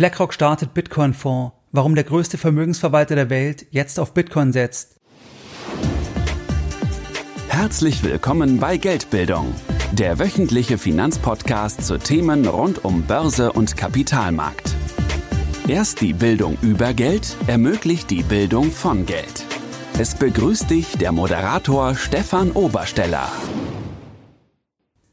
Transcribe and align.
BlackRock 0.00 0.32
startet 0.32 0.72
Bitcoin-Fonds. 0.72 1.52
Warum 1.72 1.94
der 1.94 2.04
größte 2.04 2.38
Vermögensverwalter 2.38 3.16
der 3.16 3.28
Welt 3.28 3.66
jetzt 3.70 4.00
auf 4.00 4.14
Bitcoin 4.14 4.50
setzt. 4.50 4.98
Herzlich 7.48 8.02
willkommen 8.02 8.58
bei 8.58 8.78
Geldbildung, 8.78 9.54
der 9.92 10.18
wöchentliche 10.18 10.78
Finanzpodcast 10.78 11.84
zu 11.84 11.98
Themen 11.98 12.48
rund 12.48 12.82
um 12.82 13.02
Börse 13.02 13.52
und 13.52 13.76
Kapitalmarkt. 13.76 14.74
Erst 15.68 16.00
die 16.00 16.14
Bildung 16.14 16.56
über 16.62 16.94
Geld 16.94 17.36
ermöglicht 17.46 18.08
die 18.08 18.22
Bildung 18.22 18.70
von 18.70 19.04
Geld. 19.04 19.44
Es 19.98 20.14
begrüßt 20.14 20.70
dich 20.70 20.96
der 20.96 21.12
Moderator 21.12 21.94
Stefan 21.94 22.52
Obersteller. 22.52 23.30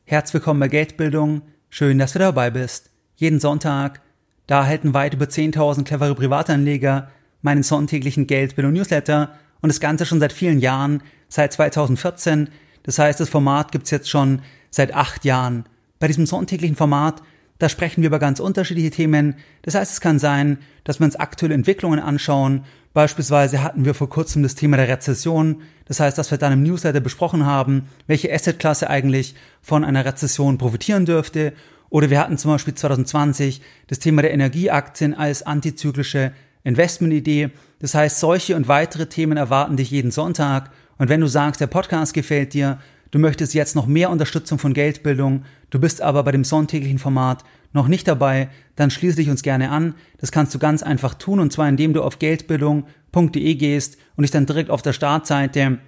Herzlich 0.05 0.35
willkommen 0.35 0.61
bei 0.61 0.69
Geldbildung. 0.69 1.41
Schön, 1.67 1.99
dass 1.99 2.13
du 2.13 2.19
dabei 2.19 2.51
bist. 2.51 2.89
Jeden 3.17 3.41
Sonntag 3.41 3.99
da 4.47 4.61
erhalten 4.61 4.93
weit 4.93 5.13
über 5.13 5.25
10.000 5.25 5.83
clevere 5.83 6.15
Privatanleger 6.15 7.09
meinen 7.41 7.63
sonntäglichen 7.63 8.27
Geldbildung 8.27 8.73
Newsletter 8.73 9.31
und 9.61 9.69
das 9.69 9.79
Ganze 9.79 10.05
schon 10.05 10.19
seit 10.19 10.33
vielen 10.33 10.59
Jahren, 10.59 11.03
seit 11.27 11.53
2014. 11.53 12.49
Das 12.83 12.97
heißt, 12.97 13.19
das 13.19 13.29
Format 13.29 13.71
gibt's 13.71 13.91
jetzt 13.91 14.09
schon 14.09 14.41
seit 14.69 14.93
acht 14.93 15.25
Jahren. 15.25 15.65
Bei 15.99 16.07
diesem 16.07 16.25
sonntäglichen 16.25 16.75
Format, 16.75 17.21
da 17.59 17.69
sprechen 17.69 18.01
wir 18.01 18.07
über 18.07 18.19
ganz 18.19 18.39
unterschiedliche 18.39 18.91
Themen. 18.91 19.35
Das 19.63 19.75
heißt, 19.75 19.91
es 19.91 20.01
kann 20.01 20.19
sein, 20.19 20.59
dass 20.83 20.99
wir 20.99 21.05
uns 21.05 21.15
aktuelle 21.15 21.55
Entwicklungen 21.55 21.99
anschauen. 21.99 22.63
Beispielsweise 22.93 23.63
hatten 23.63 23.83
wir 23.83 23.93
vor 23.93 24.09
kurzem 24.09 24.43
das 24.43 24.55
Thema 24.55 24.77
der 24.77 24.87
Rezession. 24.87 25.63
Das 25.85 25.99
heißt, 25.99 26.17
dass 26.17 26.31
wir 26.31 26.37
dann 26.37 26.53
im 26.53 26.63
Newsletter 26.63 26.99
besprochen 26.99 27.45
haben, 27.45 27.89
welche 28.05 28.31
Assetklasse 28.31 28.89
eigentlich 28.89 29.35
von 29.61 29.83
einer 29.83 30.05
Rezession 30.05 30.57
profitieren 30.57 31.05
dürfte 31.05 31.53
oder 31.89 32.09
wir 32.09 32.19
hatten 32.19 32.37
zum 32.37 32.51
Beispiel 32.51 32.75
2020 32.75 33.61
das 33.87 33.99
Thema 33.99 34.21
der 34.21 34.33
Energieaktien 34.33 35.13
als 35.13 35.43
antizyklische 35.43 36.31
Investmentidee. 36.63 37.49
Das 37.79 37.95
heißt, 37.95 38.19
solche 38.19 38.55
und 38.55 38.67
weitere 38.67 39.07
Themen 39.07 39.37
erwarten 39.37 39.77
dich 39.77 39.91
jeden 39.91 40.11
Sonntag. 40.11 40.69
Und 40.97 41.09
wenn 41.09 41.21
du 41.21 41.27
sagst, 41.27 41.61
der 41.61 41.67
Podcast 41.67 42.13
gefällt 42.13 42.53
dir, 42.53 42.79
du 43.11 43.19
möchtest 43.19 43.53
jetzt 43.53 43.75
noch 43.75 43.87
mehr 43.87 44.09
Unterstützung 44.09 44.59
von 44.59 44.73
Geldbildung, 44.73 45.45
du 45.69 45.79
bist 45.79 46.01
aber 46.01 46.23
bei 46.23 46.31
dem 46.31 46.43
sonntäglichen 46.43 46.99
Format 46.99 47.43
noch 47.73 47.87
nicht 47.87 48.07
dabei, 48.07 48.49
dann 48.75 48.91
schließe 48.91 49.17
dich 49.17 49.29
uns 49.29 49.43
gerne 49.43 49.69
an. 49.69 49.95
Das 50.17 50.31
kannst 50.31 50.53
du 50.53 50.59
ganz 50.59 50.83
einfach 50.83 51.13
tun 51.13 51.39
und 51.39 51.53
zwar 51.53 51.69
indem 51.69 51.93
du 51.93 52.01
auf 52.01 52.19
geldbildung.de 52.19 53.55
gehst 53.55 53.97
und 54.15 54.23
dich 54.23 54.31
dann 54.31 54.45
direkt 54.45 54.69
auf 54.69 54.81
der 54.81 54.93
Startseite 54.93 55.79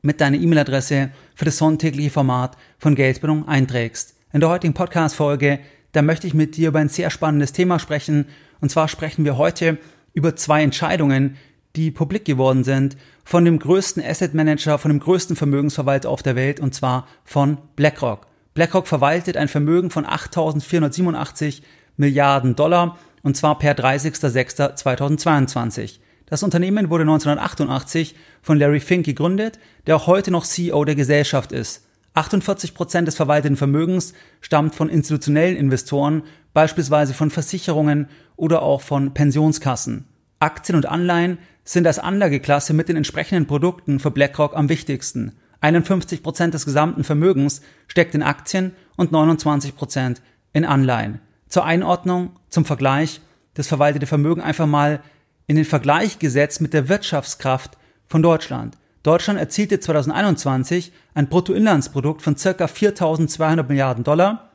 mit 0.00 0.20
deiner 0.20 0.38
E-Mail-Adresse 0.38 1.10
für 1.34 1.44
das 1.44 1.58
sonntägliche 1.58 2.10
Format 2.10 2.56
von 2.78 2.94
Geldbildung 2.94 3.48
einträgst. 3.48 4.17
In 4.30 4.40
der 4.40 4.50
heutigen 4.50 4.74
Podcast-Folge, 4.74 5.58
da 5.92 6.02
möchte 6.02 6.26
ich 6.26 6.34
mit 6.34 6.58
dir 6.58 6.68
über 6.68 6.80
ein 6.80 6.90
sehr 6.90 7.08
spannendes 7.08 7.52
Thema 7.52 7.78
sprechen. 7.78 8.26
Und 8.60 8.70
zwar 8.70 8.86
sprechen 8.86 9.24
wir 9.24 9.38
heute 9.38 9.78
über 10.12 10.36
zwei 10.36 10.62
Entscheidungen, 10.62 11.38
die 11.76 11.90
publik 11.90 12.26
geworden 12.26 12.62
sind 12.62 12.98
von 13.24 13.46
dem 13.46 13.58
größten 13.58 14.04
Asset 14.04 14.34
Manager, 14.34 14.76
von 14.76 14.90
dem 14.90 15.00
größten 15.00 15.34
Vermögensverwalter 15.34 16.10
auf 16.10 16.22
der 16.22 16.36
Welt, 16.36 16.60
und 16.60 16.74
zwar 16.74 17.08
von 17.24 17.56
BlackRock. 17.74 18.26
BlackRock 18.52 18.86
verwaltet 18.86 19.38
ein 19.38 19.48
Vermögen 19.48 19.90
von 19.90 20.04
8.487 20.04 21.62
Milliarden 21.96 22.54
Dollar, 22.54 22.98
und 23.22 23.34
zwar 23.34 23.58
per 23.58 23.72
30.06.2022. 23.72 26.00
Das 26.26 26.42
Unternehmen 26.42 26.90
wurde 26.90 27.04
1988 27.04 28.14
von 28.42 28.58
Larry 28.58 28.80
Fink 28.80 29.06
gegründet, 29.06 29.58
der 29.86 29.96
auch 29.96 30.06
heute 30.06 30.30
noch 30.30 30.44
CEO 30.44 30.84
der 30.84 30.96
Gesellschaft 30.96 31.52
ist. 31.52 31.87
48 32.18 32.74
Prozent 32.74 33.06
des 33.06 33.14
verwalteten 33.14 33.56
Vermögens 33.56 34.12
stammt 34.40 34.74
von 34.74 34.88
institutionellen 34.88 35.56
Investoren, 35.56 36.24
beispielsweise 36.52 37.14
von 37.14 37.30
Versicherungen 37.30 38.08
oder 38.34 38.62
auch 38.62 38.80
von 38.80 39.14
Pensionskassen. 39.14 40.04
Aktien 40.40 40.74
und 40.74 40.86
Anleihen 40.86 41.38
sind 41.62 41.86
als 41.86 42.00
Anlageklasse 42.00 42.72
mit 42.72 42.88
den 42.88 42.96
entsprechenden 42.96 43.46
Produkten 43.46 44.00
für 44.00 44.10
BlackRock 44.10 44.56
am 44.56 44.68
wichtigsten. 44.68 45.36
51 45.60 46.24
Prozent 46.24 46.54
des 46.54 46.64
gesamten 46.64 47.04
Vermögens 47.04 47.60
steckt 47.86 48.16
in 48.16 48.24
Aktien 48.24 48.72
und 48.96 49.12
29 49.12 49.76
Prozent 49.76 50.20
in 50.52 50.64
Anleihen. 50.64 51.20
Zur 51.48 51.66
Einordnung, 51.66 52.30
zum 52.48 52.64
Vergleich, 52.64 53.20
das 53.54 53.68
verwaltete 53.68 54.06
Vermögen 54.06 54.40
einfach 54.40 54.66
mal 54.66 55.00
in 55.46 55.54
den 55.54 55.64
Vergleich 55.64 56.18
gesetzt 56.18 56.60
mit 56.60 56.74
der 56.74 56.88
Wirtschaftskraft 56.88 57.78
von 58.08 58.22
Deutschland. 58.22 58.76
Deutschland 59.02 59.38
erzielte 59.38 59.80
2021 59.80 60.92
ein 61.14 61.28
Bruttoinlandsprodukt 61.28 62.22
von 62.22 62.36
circa 62.36 62.66
4.200 62.66 63.62
Milliarden 63.68 64.04
Dollar, 64.04 64.50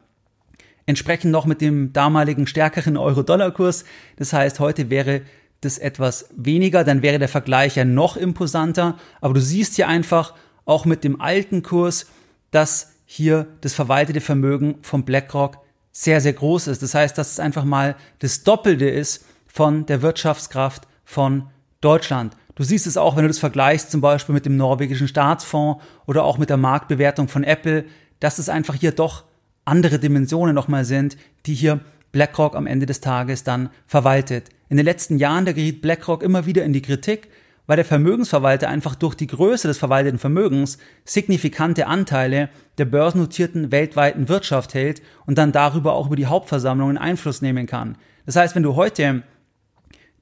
entsprechend 0.85 1.31
noch 1.31 1.45
mit 1.45 1.61
dem 1.61 1.93
damaligen 1.93 2.47
stärkeren 2.47 2.97
Euro-Dollar-Kurs. 2.97 3.85
Das 4.17 4.33
heißt, 4.33 4.59
heute 4.59 4.89
wäre 4.89 5.21
das 5.61 5.77
etwas 5.77 6.29
weniger, 6.35 6.83
dann 6.83 7.01
wäre 7.01 7.19
der 7.19 7.29
Vergleich 7.29 7.75
ja 7.75 7.85
noch 7.85 8.17
imposanter. 8.17 8.97
Aber 9.21 9.33
du 9.33 9.41
siehst 9.41 9.75
hier 9.75 9.87
einfach 9.87 10.33
auch 10.65 10.85
mit 10.85 11.03
dem 11.03 11.21
alten 11.21 11.63
Kurs, 11.63 12.07
dass 12.51 12.93
hier 13.05 13.47
das 13.61 13.73
verwaltete 13.73 14.21
Vermögen 14.21 14.75
von 14.81 15.05
BlackRock 15.05 15.57
sehr, 15.91 16.21
sehr 16.21 16.33
groß 16.33 16.67
ist. 16.67 16.81
Das 16.81 16.95
heißt, 16.95 17.17
dass 17.17 17.31
es 17.31 17.39
einfach 17.39 17.63
mal 17.63 17.95
das 18.19 18.43
Doppelte 18.43 18.89
ist 18.89 19.25
von 19.47 19.85
der 19.85 20.01
Wirtschaftskraft 20.01 20.87
von 21.05 21.49
Deutschland. 21.79 22.35
Du 22.55 22.63
siehst 22.63 22.85
es 22.85 22.97
auch, 22.97 23.15
wenn 23.15 23.23
du 23.23 23.29
das 23.29 23.39
vergleichst, 23.39 23.89
zum 23.89 24.01
Beispiel 24.01 24.33
mit 24.33 24.45
dem 24.45 24.57
norwegischen 24.57 25.07
Staatsfonds 25.07 25.83
oder 26.05 26.23
auch 26.23 26.37
mit 26.37 26.49
der 26.49 26.57
Marktbewertung 26.57 27.27
von 27.27 27.43
Apple, 27.43 27.85
dass 28.19 28.37
es 28.37 28.49
einfach 28.49 28.75
hier 28.75 28.91
doch 28.91 29.23
andere 29.65 29.97
Dimensionen 29.97 30.53
nochmal 30.53 30.85
sind, 30.85 31.17
die 31.45 31.55
hier 31.55 31.79
BlackRock 32.11 32.55
am 32.55 32.67
Ende 32.67 32.85
des 32.85 33.01
Tages 33.01 33.43
dann 33.43 33.69
verwaltet. 33.87 34.49
In 34.69 34.77
den 34.77 34.85
letzten 34.85 35.17
Jahren, 35.17 35.45
da 35.45 35.51
geriet 35.51 35.81
BlackRock 35.81 36.21
immer 36.21 36.45
wieder 36.45 36.63
in 36.63 36.73
die 36.73 36.81
Kritik, 36.81 37.29
weil 37.65 37.77
der 37.77 37.85
Vermögensverwalter 37.85 38.67
einfach 38.67 38.95
durch 38.95 39.15
die 39.15 39.27
Größe 39.27 39.67
des 39.67 39.77
verwalteten 39.77 40.19
Vermögens 40.19 40.77
signifikante 41.05 41.87
Anteile 41.87 42.49
der 42.77 42.85
börsennotierten 42.85 43.71
weltweiten 43.71 44.29
Wirtschaft 44.29 44.73
hält 44.73 45.01
und 45.25 45.37
dann 45.37 45.51
darüber 45.51 45.93
auch 45.93 46.07
über 46.07 46.15
die 46.15 46.25
Hauptversammlungen 46.25 46.97
Einfluss 46.97 47.41
nehmen 47.41 47.65
kann. 47.65 47.97
Das 48.25 48.35
heißt, 48.35 48.55
wenn 48.55 48.63
du 48.63 48.75
heute 48.75 49.23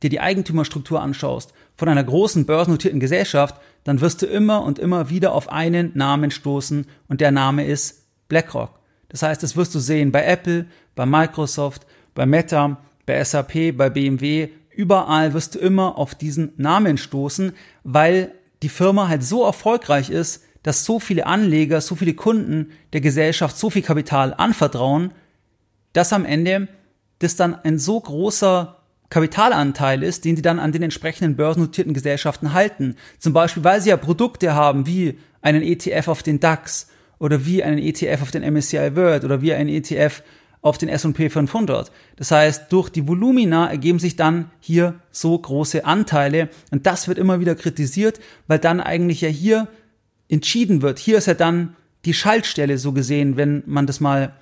dir 0.03 0.09
die 0.09 0.20
Eigentümerstruktur 0.20 1.02
anschaust 1.02 1.53
von 1.81 1.90
einer 1.90 2.03
großen 2.03 2.46
börsennotierten 2.46 3.00
Gesellschaft, 3.00 3.56
dann 3.86 4.02
wirst 4.02 4.22
du 4.22 4.28
immer 4.28 4.64
und 4.64 4.78
immer 4.78 5.09
wieder 5.09 5.34
auf 5.34 5.52
einen 5.52 5.90
Namen 5.96 6.30
stoßen 6.30 6.86
und 7.08 7.22
der 7.22 7.31
Name 7.31 7.66
ist 7.66 8.03
BlackRock. 8.28 8.78
Das 9.09 9.24
heißt, 9.24 9.42
das 9.42 9.56
wirst 9.56 9.74
du 9.74 9.80
sehen 9.80 10.12
bei 10.12 10.24
Apple, 10.24 10.68
bei 10.94 11.08
Microsoft, 11.08 11.88
bei 12.14 12.28
Meta, 12.28 12.78
bei 13.08 13.24
SAP, 13.24 13.75
bei 13.75 13.90
BMW, 13.90 14.50
überall 14.70 15.34
wirst 15.34 15.56
du 15.56 15.59
immer 15.59 15.97
auf 15.97 16.14
diesen 16.14 16.53
Namen 16.58 17.00
stoßen, 17.00 17.53
weil 17.84 18.31
die 18.62 18.70
Firma 18.70 19.08
halt 19.08 19.24
so 19.24 19.44
erfolgreich 19.44 20.12
ist, 20.12 20.44
dass 20.62 20.86
so 20.86 21.00
viele 21.00 21.25
Anleger, 21.25 21.81
so 21.81 21.96
viele 21.96 22.14
Kunden 22.14 22.74
der 22.94 23.02
Gesellschaft 23.02 23.58
so 23.58 23.72
viel 23.72 23.81
Kapital 23.81 24.36
anvertrauen, 24.36 25.16
dass 25.94 26.14
am 26.14 26.25
Ende 26.25 26.68
das 27.18 27.38
dann 27.38 27.56
ein 27.56 27.80
so 27.80 28.00
großer 28.00 28.81
Kapitalanteil 29.11 30.01
ist, 30.01 30.25
den 30.25 30.35
sie 30.35 30.41
dann 30.41 30.57
an 30.57 30.72
den 30.72 30.81
entsprechenden 30.81 31.35
börsennotierten 31.35 31.94
Gesellschaften 31.94 32.53
halten. 32.53 32.95
Zum 33.19 33.33
Beispiel, 33.33 33.63
weil 33.63 33.81
sie 33.81 33.89
ja 33.89 33.97
Produkte 33.97 34.55
haben, 34.55 34.88
wie 34.88 35.19
einen 35.41 35.61
ETF 35.61 36.07
auf 36.07 36.23
den 36.23 36.39
DAX 36.39 36.88
oder 37.19 37.45
wie 37.45 37.61
einen 37.61 37.77
ETF 37.77 38.23
auf 38.23 38.31
den 38.31 38.41
MSCI 38.41 38.95
World 38.95 39.25
oder 39.25 39.41
wie 39.41 39.53
einen 39.53 39.69
ETF 39.69 40.23
auf 40.61 40.77
den 40.77 40.89
S&P 40.89 41.29
500. 41.29 41.91
Das 42.16 42.31
heißt, 42.31 42.72
durch 42.72 42.89
die 42.89 43.07
Volumina 43.07 43.69
ergeben 43.69 43.99
sich 43.99 44.16
dann 44.16 44.49
hier 44.59 44.95
so 45.11 45.38
große 45.38 45.85
Anteile 45.85 46.49
und 46.72 46.85
das 46.85 47.07
wird 47.07 47.17
immer 47.17 47.39
wieder 47.39 47.55
kritisiert, 47.55 48.19
weil 48.47 48.59
dann 48.59 48.79
eigentlich 48.79 49.22
ja 49.22 49.29
hier 49.29 49.67
entschieden 50.29 50.81
wird. 50.81 50.99
Hier 50.99 51.17
ist 51.17 51.28
ja 51.28 51.33
dann 51.33 51.75
die 52.05 52.13
Schaltstelle 52.13 52.78
so 52.78 52.93
gesehen, 52.93 53.38
wenn 53.38 53.63
man 53.66 53.88
das 53.88 53.99
mal 53.99 54.33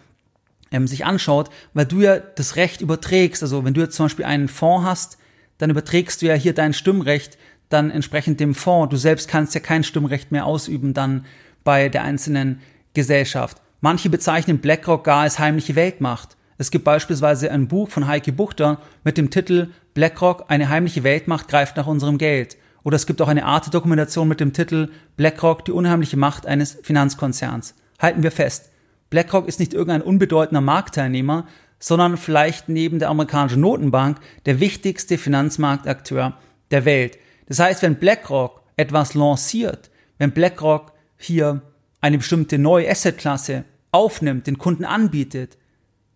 ähm, 0.72 0.88
sich 0.88 1.06
anschaut, 1.06 1.50
weil 1.74 1.86
du 1.86 2.02
ja 2.02 2.18
das 2.18 2.56
Recht 2.56 2.82
überträgst. 2.82 3.44
Also 3.44 3.64
wenn 3.66 3.74
du 3.74 3.82
jetzt 3.82 3.96
zum 3.96 4.06
Beispiel 4.06 4.26
einen 4.26 4.48
Fonds 4.48 4.86
hast, 4.88 5.18
dann 5.58 5.70
überträgst 5.70 6.22
du 6.22 6.28
ja 6.28 6.34
hier 6.34 6.54
dein 6.54 6.74
Stimmrecht 6.74 7.38
dann 7.70 7.92
entsprechend 7.92 8.40
dem 8.40 8.56
Fonds. 8.56 8.92
Du 8.92 8.98
selbst 8.98 9.28
kannst 9.28 9.54
ja 9.54 9.60
kein 9.60 9.84
Stimmrecht 9.84 10.32
mehr 10.32 10.46
ausüben 10.46 10.94
dann 10.94 11.26
bei 11.64 11.90
der 11.90 12.04
einzelnen 12.04 12.62
Gesellschaft. 12.94 13.62
Manche 13.82 14.10
bezeichnen 14.10 14.60
BlackRock 14.60 15.04
gar 15.04 15.22
als 15.22 15.40
heimliche 15.40 15.76
Weltmacht. 15.76 16.36
Es 16.58 16.72
gibt 16.72 16.84
beispielsweise 16.84 17.52
ein 17.52 17.68
Buch 17.68 17.90
von 17.90 18.08
Heike 18.08 18.34
Buchter 18.34 18.82
mit 19.04 19.18
dem 19.18 19.30
Titel 19.30 19.70
BlackRock, 19.94 20.46
eine 20.50 20.70
heimliche 20.70 21.04
Weltmacht 21.04 21.48
greift 21.48 21.78
nach 21.78 21.88
unserem 21.88 22.18
Geld. 22.18 22.58
Oder 22.84 22.96
es 22.96 23.06
gibt 23.06 23.22
auch 23.22 23.28
eine 23.28 23.46
Art 23.46 23.74
Dokumentation 23.74 24.28
mit 24.28 24.40
dem 24.40 24.52
Titel 24.52 24.90
BlackRock, 25.16 25.64
die 25.66 25.72
unheimliche 25.72 26.18
Macht 26.18 26.46
eines 26.46 26.78
Finanzkonzerns. 26.84 27.76
Halten 28.00 28.24
wir 28.24 28.32
fest. 28.32 28.72
BlackRock 29.10 29.48
ist 29.48 29.60
nicht 29.60 29.74
irgendein 29.74 30.02
unbedeutender 30.02 30.62
Marktteilnehmer, 30.62 31.48
sondern 31.80 32.18
vielleicht 32.18 32.70
neben 32.70 33.00
der 33.00 33.10
amerikanischen 33.10 33.62
Notenbank 33.62 34.20
der 34.46 34.60
wichtigste 34.60 35.18
Finanzmarktakteur 35.18 36.38
der 36.72 36.86
Welt. 36.86 37.18
Das 37.48 37.60
heißt, 37.60 37.82
wenn 37.82 37.96
BlackRock 37.96 38.62
etwas 38.76 39.14
lanciert, 39.14 39.90
wenn 40.18 40.32
BlackRock 40.32 40.92
hier 41.18 41.62
eine 42.02 42.18
bestimmte 42.18 42.60
neue 42.60 42.90
Assetklasse 42.90 43.64
aufnimmt, 43.92 44.48
den 44.48 44.58
Kunden 44.58 44.86
anbietet, 44.86 45.58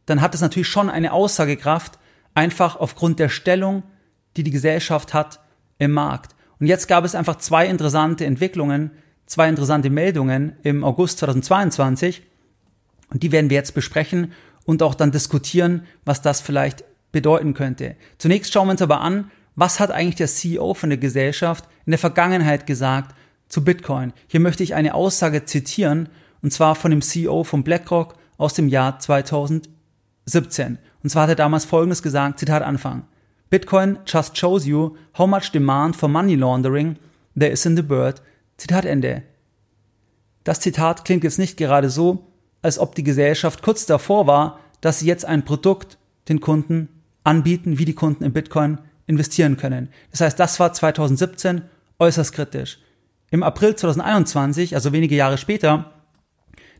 dann 0.05 0.21
hat 0.21 0.33
das 0.33 0.41
natürlich 0.41 0.67
schon 0.67 0.89
eine 0.89 1.13
Aussagekraft, 1.13 1.97
einfach 2.35 2.75
aufgrund 2.75 3.19
der 3.19 3.29
Stellung, 3.29 3.83
die 4.35 4.43
die 4.43 4.51
Gesellschaft 4.51 5.13
hat 5.13 5.39
im 5.77 5.91
Markt. 5.91 6.35
Und 6.59 6.67
jetzt 6.67 6.87
gab 6.87 7.03
es 7.03 7.15
einfach 7.15 7.37
zwei 7.37 7.67
interessante 7.67 8.25
Entwicklungen, 8.25 8.91
zwei 9.25 9.49
interessante 9.49 9.89
Meldungen 9.89 10.55
im 10.63 10.83
August 10.83 11.19
2022 11.19 12.23
und 13.13 13.23
die 13.23 13.31
werden 13.31 13.49
wir 13.49 13.55
jetzt 13.55 13.75
besprechen 13.75 14.33
und 14.65 14.83
auch 14.83 14.95
dann 14.95 15.11
diskutieren, 15.11 15.85
was 16.03 16.21
das 16.21 16.41
vielleicht 16.41 16.83
bedeuten 17.11 17.53
könnte. 17.53 17.95
Zunächst 18.17 18.51
schauen 18.51 18.67
wir 18.67 18.71
uns 18.71 18.81
aber 18.81 19.01
an, 19.01 19.31
was 19.55 19.79
hat 19.79 19.91
eigentlich 19.91 20.15
der 20.15 20.27
CEO 20.27 20.73
von 20.73 20.89
der 20.89 20.97
Gesellschaft 20.97 21.65
in 21.85 21.91
der 21.91 21.99
Vergangenheit 21.99 22.65
gesagt 22.65 23.15
zu 23.47 23.63
Bitcoin. 23.63 24.13
Hier 24.27 24.39
möchte 24.39 24.63
ich 24.63 24.73
eine 24.73 24.95
Aussage 24.95 25.45
zitieren, 25.45 26.09
und 26.41 26.51
zwar 26.51 26.75
von 26.75 26.91
dem 26.91 27.01
CEO 27.01 27.43
von 27.43 27.63
BlackRock 27.63 28.15
aus 28.37 28.55
dem 28.55 28.67
Jahr 28.67 28.99
2017. 28.99 30.79
Und 31.03 31.09
zwar 31.09 31.23
hat 31.23 31.29
er 31.29 31.35
damals 31.35 31.65
Folgendes 31.65 32.01
gesagt, 32.01 32.39
Zitat 32.39 32.63
Anfang. 32.63 33.03
Bitcoin 33.49 33.99
just 34.07 34.35
shows 34.37 34.65
you 34.65 34.97
how 35.17 35.27
much 35.27 35.51
demand 35.51 35.95
for 35.95 36.09
money 36.09 36.33
laundering 36.33 36.97
there 37.39 37.51
is 37.51 37.65
in 37.65 37.75
the 37.75 37.83
bird. 37.83 38.21
Zitat 38.57 38.85
Ende. 38.85 39.21
Das 40.43 40.59
Zitat 40.59 41.05
klingt 41.05 41.23
jetzt 41.23 41.37
nicht 41.37 41.57
gerade 41.57 41.89
so, 41.89 42.32
als 42.63 42.79
ob 42.79 42.95
die 42.95 43.03
Gesellschaft 43.03 43.61
kurz 43.61 43.85
davor 43.85 44.25
war, 44.25 44.59
dass 44.81 44.99
sie 44.99 45.05
jetzt 45.05 45.25
ein 45.25 45.45
Produkt 45.45 45.97
den 46.27 46.39
Kunden 46.39 46.89
anbieten, 47.23 47.77
wie 47.77 47.85
die 47.85 47.93
Kunden 47.93 48.23
in 48.23 48.33
Bitcoin 48.33 48.79
investieren 49.05 49.57
können. 49.57 49.89
Das 50.11 50.21
heißt, 50.21 50.39
das 50.39 50.59
war 50.59 50.73
2017 50.73 51.61
äußerst 51.99 52.33
kritisch. 52.33 52.79
Im 53.29 53.43
April 53.43 53.75
2021, 53.75 54.75
also 54.75 54.91
wenige 54.91 55.15
Jahre 55.15 55.37
später, 55.37 55.91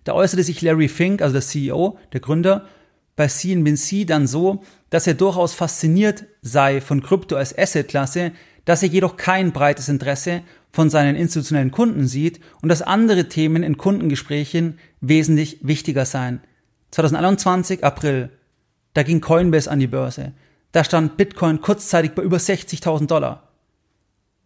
da 0.04 0.14
äußerte 0.14 0.44
sich 0.44 0.62
Larry 0.62 0.88
Fink, 0.88 1.22
also 1.22 1.34
der 1.34 1.42
CEO, 1.42 1.98
der 2.12 2.20
Gründer, 2.20 2.66
bei 3.16 3.28
CNBC 3.28 4.06
dann 4.06 4.28
so, 4.28 4.64
dass 4.90 5.08
er 5.08 5.14
durchaus 5.14 5.54
fasziniert 5.54 6.26
sei 6.42 6.82
von 6.82 7.02
Krypto 7.02 7.36
als 7.36 7.58
Assetklasse, 7.58 8.32
dass 8.66 8.84
er 8.84 8.90
jedoch 8.90 9.18
kein 9.18 9.52
breites 9.52 9.90
Interesse 9.90 10.42
von 10.72 10.90
seinen 10.90 11.16
institutionellen 11.16 11.72
Kunden 11.72 12.08
sieht 12.08 12.40
und 12.62 12.70
dass 12.70 12.82
andere 12.82 13.30
Themen 13.30 13.62
in 13.62 13.78
Kundengesprächen 13.78 14.80
wesentlich 15.02 15.60
wichtiger 15.62 16.06
seien. 16.06 16.42
2021 16.92 17.84
April, 17.84 18.30
da 18.94 19.04
ging 19.04 19.22
Coinbase 19.22 19.70
an 19.70 19.80
die 19.80 19.88
Börse. 19.88 20.34
Da 20.72 20.84
stand 20.84 21.18
Bitcoin 21.18 21.62
kurzzeitig 21.62 22.14
bei 22.14 22.24
über 22.24 22.38
60.000 22.38 23.06
Dollar. 23.08 23.50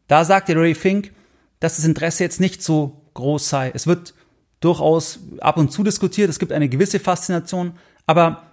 Da 0.07 0.25
sagte 0.25 0.55
Ray 0.55 0.75
Fink, 0.75 1.11
dass 1.59 1.77
das 1.77 1.85
Interesse 1.85 2.23
jetzt 2.23 2.39
nicht 2.39 2.61
so 2.61 3.01
groß 3.13 3.47
sei. 3.47 3.71
Es 3.73 3.87
wird 3.87 4.13
durchaus 4.59 5.19
ab 5.39 5.57
und 5.57 5.71
zu 5.71 5.83
diskutiert, 5.83 6.29
es 6.29 6.39
gibt 6.39 6.51
eine 6.51 6.69
gewisse 6.69 6.99
Faszination, 6.99 7.73
aber 8.05 8.46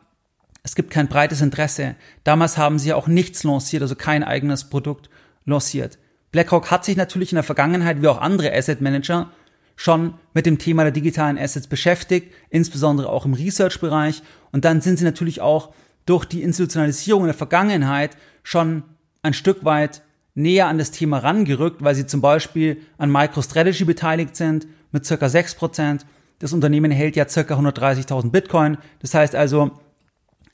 es 0.64 0.74
gibt 0.74 0.90
kein 0.90 1.08
breites 1.08 1.42
Interesse. 1.42 1.94
Damals 2.24 2.58
haben 2.58 2.78
sie 2.78 2.88
ja 2.88 2.96
auch 2.96 3.06
nichts 3.06 3.44
lanciert, 3.44 3.82
also 3.82 3.94
kein 3.94 4.24
eigenes 4.24 4.64
Produkt 4.64 5.10
lanciert. 5.44 5.98
BlackRock 6.32 6.70
hat 6.70 6.84
sich 6.84 6.96
natürlich 6.96 7.30
in 7.30 7.36
der 7.36 7.44
Vergangenheit, 7.44 8.02
wie 8.02 8.08
auch 8.08 8.20
andere 8.20 8.52
Asset 8.52 8.80
Manager, 8.80 9.30
schon 9.76 10.14
mit 10.32 10.46
dem 10.46 10.58
Thema 10.58 10.82
der 10.82 10.92
digitalen 10.92 11.38
Assets 11.38 11.66
beschäftigt, 11.66 12.32
insbesondere 12.48 13.10
auch 13.10 13.26
im 13.26 13.34
Research-Bereich. 13.34 14.22
Und 14.52 14.64
dann 14.64 14.80
sind 14.80 14.98
sie 14.98 15.04
natürlich 15.04 15.40
auch 15.42 15.74
durch 16.06 16.24
die 16.24 16.42
Institutionalisierung 16.42 17.24
in 17.24 17.28
der 17.28 17.34
Vergangenheit 17.34 18.16
schon 18.42 18.84
ein 19.22 19.34
Stück 19.34 19.64
weit 19.64 20.02
näher 20.34 20.68
an 20.68 20.78
das 20.78 20.90
Thema 20.90 21.18
rangerückt, 21.18 21.84
weil 21.84 21.94
sie 21.94 22.06
zum 22.06 22.20
Beispiel 22.20 22.78
an 22.96 23.12
MicroStrategy 23.12 23.84
beteiligt 23.84 24.34
sind 24.34 24.66
mit 24.92 25.04
circa 25.04 25.26
6%. 25.26 26.00
Das 26.38 26.52
Unternehmen 26.52 26.90
hält 26.90 27.16
ja 27.16 27.28
circa 27.28 27.54
130.000 27.54 28.30
Bitcoin. 28.30 28.78
Das 29.00 29.14
heißt 29.14 29.34
also, 29.34 29.72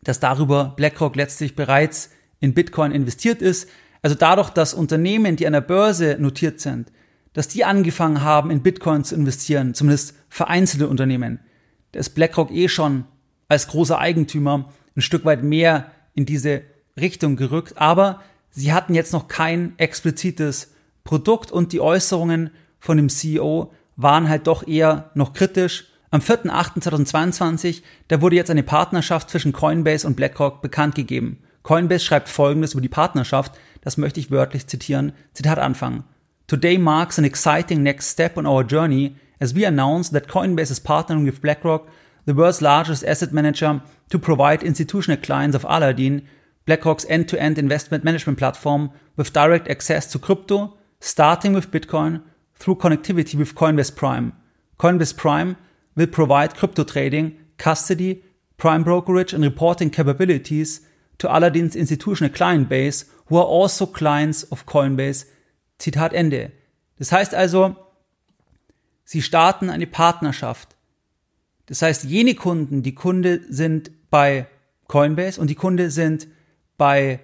dass 0.02 0.20
darüber 0.20 0.72
BlackRock 0.76 1.16
letztlich 1.16 1.56
bereits 1.56 2.10
in 2.40 2.54
Bitcoin 2.54 2.92
investiert 2.92 3.42
ist. 3.42 3.68
Also 4.02 4.16
dadurch, 4.16 4.50
dass 4.50 4.74
Unternehmen, 4.74 5.36
die 5.36 5.46
an 5.46 5.52
der 5.52 5.60
Börse 5.60 6.16
notiert 6.18 6.60
sind, 6.60 6.90
dass 7.32 7.48
die 7.48 7.64
angefangen 7.64 8.22
haben, 8.22 8.50
in 8.50 8.62
Bitcoin 8.62 9.04
zu 9.04 9.14
investieren, 9.14 9.74
zumindest 9.74 10.14
vereinzelte 10.28 10.88
Unternehmen, 10.88 11.40
da 11.92 12.00
ist 12.00 12.10
BlackRock 12.10 12.50
eh 12.50 12.68
schon 12.68 13.04
als 13.48 13.68
großer 13.68 13.98
Eigentümer 13.98 14.72
ein 14.96 15.02
Stück 15.02 15.24
weit 15.24 15.42
mehr 15.42 15.90
in 16.14 16.24
diese 16.24 16.62
Richtung 16.98 17.36
gerückt, 17.36 17.74
aber 17.76 18.22
sie 18.50 18.72
hatten 18.72 18.94
jetzt 18.94 19.12
noch 19.12 19.28
kein 19.28 19.74
explizites 19.78 20.72
Produkt 21.04 21.50
und 21.52 21.72
die 21.72 21.80
Äußerungen 21.80 22.50
von 22.78 22.96
dem 22.96 23.08
CEO 23.08 23.72
waren 23.96 24.28
halt 24.28 24.46
doch 24.46 24.66
eher 24.66 25.10
noch 25.14 25.32
kritisch. 25.32 25.89
Am 26.12 26.20
4.8.2022, 26.20 27.82
da 28.08 28.20
wurde 28.20 28.34
jetzt 28.34 28.50
eine 28.50 28.64
Partnerschaft 28.64 29.30
zwischen 29.30 29.52
Coinbase 29.52 30.04
und 30.04 30.16
BlackRock 30.16 30.60
bekannt 30.60 30.96
gegeben. 30.96 31.38
Coinbase 31.62 32.04
schreibt 32.04 32.28
folgendes 32.28 32.72
über 32.72 32.80
die 32.80 32.88
Partnerschaft, 32.88 33.52
das 33.80 33.96
möchte 33.96 34.18
ich 34.18 34.32
wörtlich 34.32 34.66
zitieren. 34.66 35.12
Zitat 35.34 35.58
Anfang. 35.58 36.02
Today 36.48 36.78
marks 36.78 37.16
an 37.18 37.24
exciting 37.24 37.84
next 37.84 38.10
step 38.10 38.36
on 38.36 38.44
our 38.44 38.64
journey 38.64 39.14
as 39.38 39.54
we 39.54 39.64
announce 39.64 40.10
that 40.10 40.28
Coinbase 40.28 40.72
is 40.72 40.80
partnering 40.80 41.24
with 41.24 41.40
BlackRock, 41.40 41.86
the 42.26 42.36
world's 42.36 42.60
largest 42.60 43.06
asset 43.06 43.32
manager, 43.32 43.80
to 44.08 44.18
provide 44.18 44.64
institutional 44.64 45.20
clients 45.20 45.54
of 45.54 45.64
Aladdin, 45.64 46.26
BlackRock's 46.66 47.06
end-to-end 47.08 47.56
investment 47.56 48.02
management 48.02 48.36
platform, 48.36 48.90
with 49.16 49.32
direct 49.32 49.70
access 49.70 50.10
to 50.10 50.18
crypto, 50.18 50.76
starting 50.98 51.54
with 51.54 51.70
Bitcoin 51.70 52.22
through 52.56 52.74
connectivity 52.74 53.38
with 53.38 53.54
Coinbase 53.54 53.94
Prime. 53.94 54.32
Coinbase 54.76 55.16
Prime 55.16 55.56
will 55.94 56.06
provide 56.06 56.54
crypto 56.54 56.84
trading, 56.84 57.36
custody, 57.58 58.22
prime 58.56 58.84
brokerage 58.84 59.32
and 59.32 59.44
reporting 59.44 59.90
capabilities 59.90 60.82
to 61.18 61.28
Aladdin's 61.28 61.76
institutional 61.76 62.32
client 62.32 62.68
base, 62.68 63.06
who 63.26 63.36
are 63.36 63.44
also 63.44 63.86
clients 63.86 64.44
of 64.50 64.66
Coinbase. 64.66 65.26
Zitat 65.78 66.12
Ende. 66.12 66.52
Das 66.98 67.12
heißt 67.12 67.34
also, 67.34 67.74
sie 69.04 69.22
starten 69.22 69.70
eine 69.70 69.86
Partnerschaft. 69.86 70.76
Das 71.66 71.82
heißt, 71.82 72.04
jene 72.04 72.34
Kunden, 72.34 72.82
die 72.82 72.94
Kunde 72.94 73.40
sind 73.48 73.90
bei 74.10 74.46
Coinbase 74.88 75.40
und 75.40 75.48
die 75.48 75.54
Kunde 75.54 75.90
sind 75.90 76.26
bei 76.76 77.20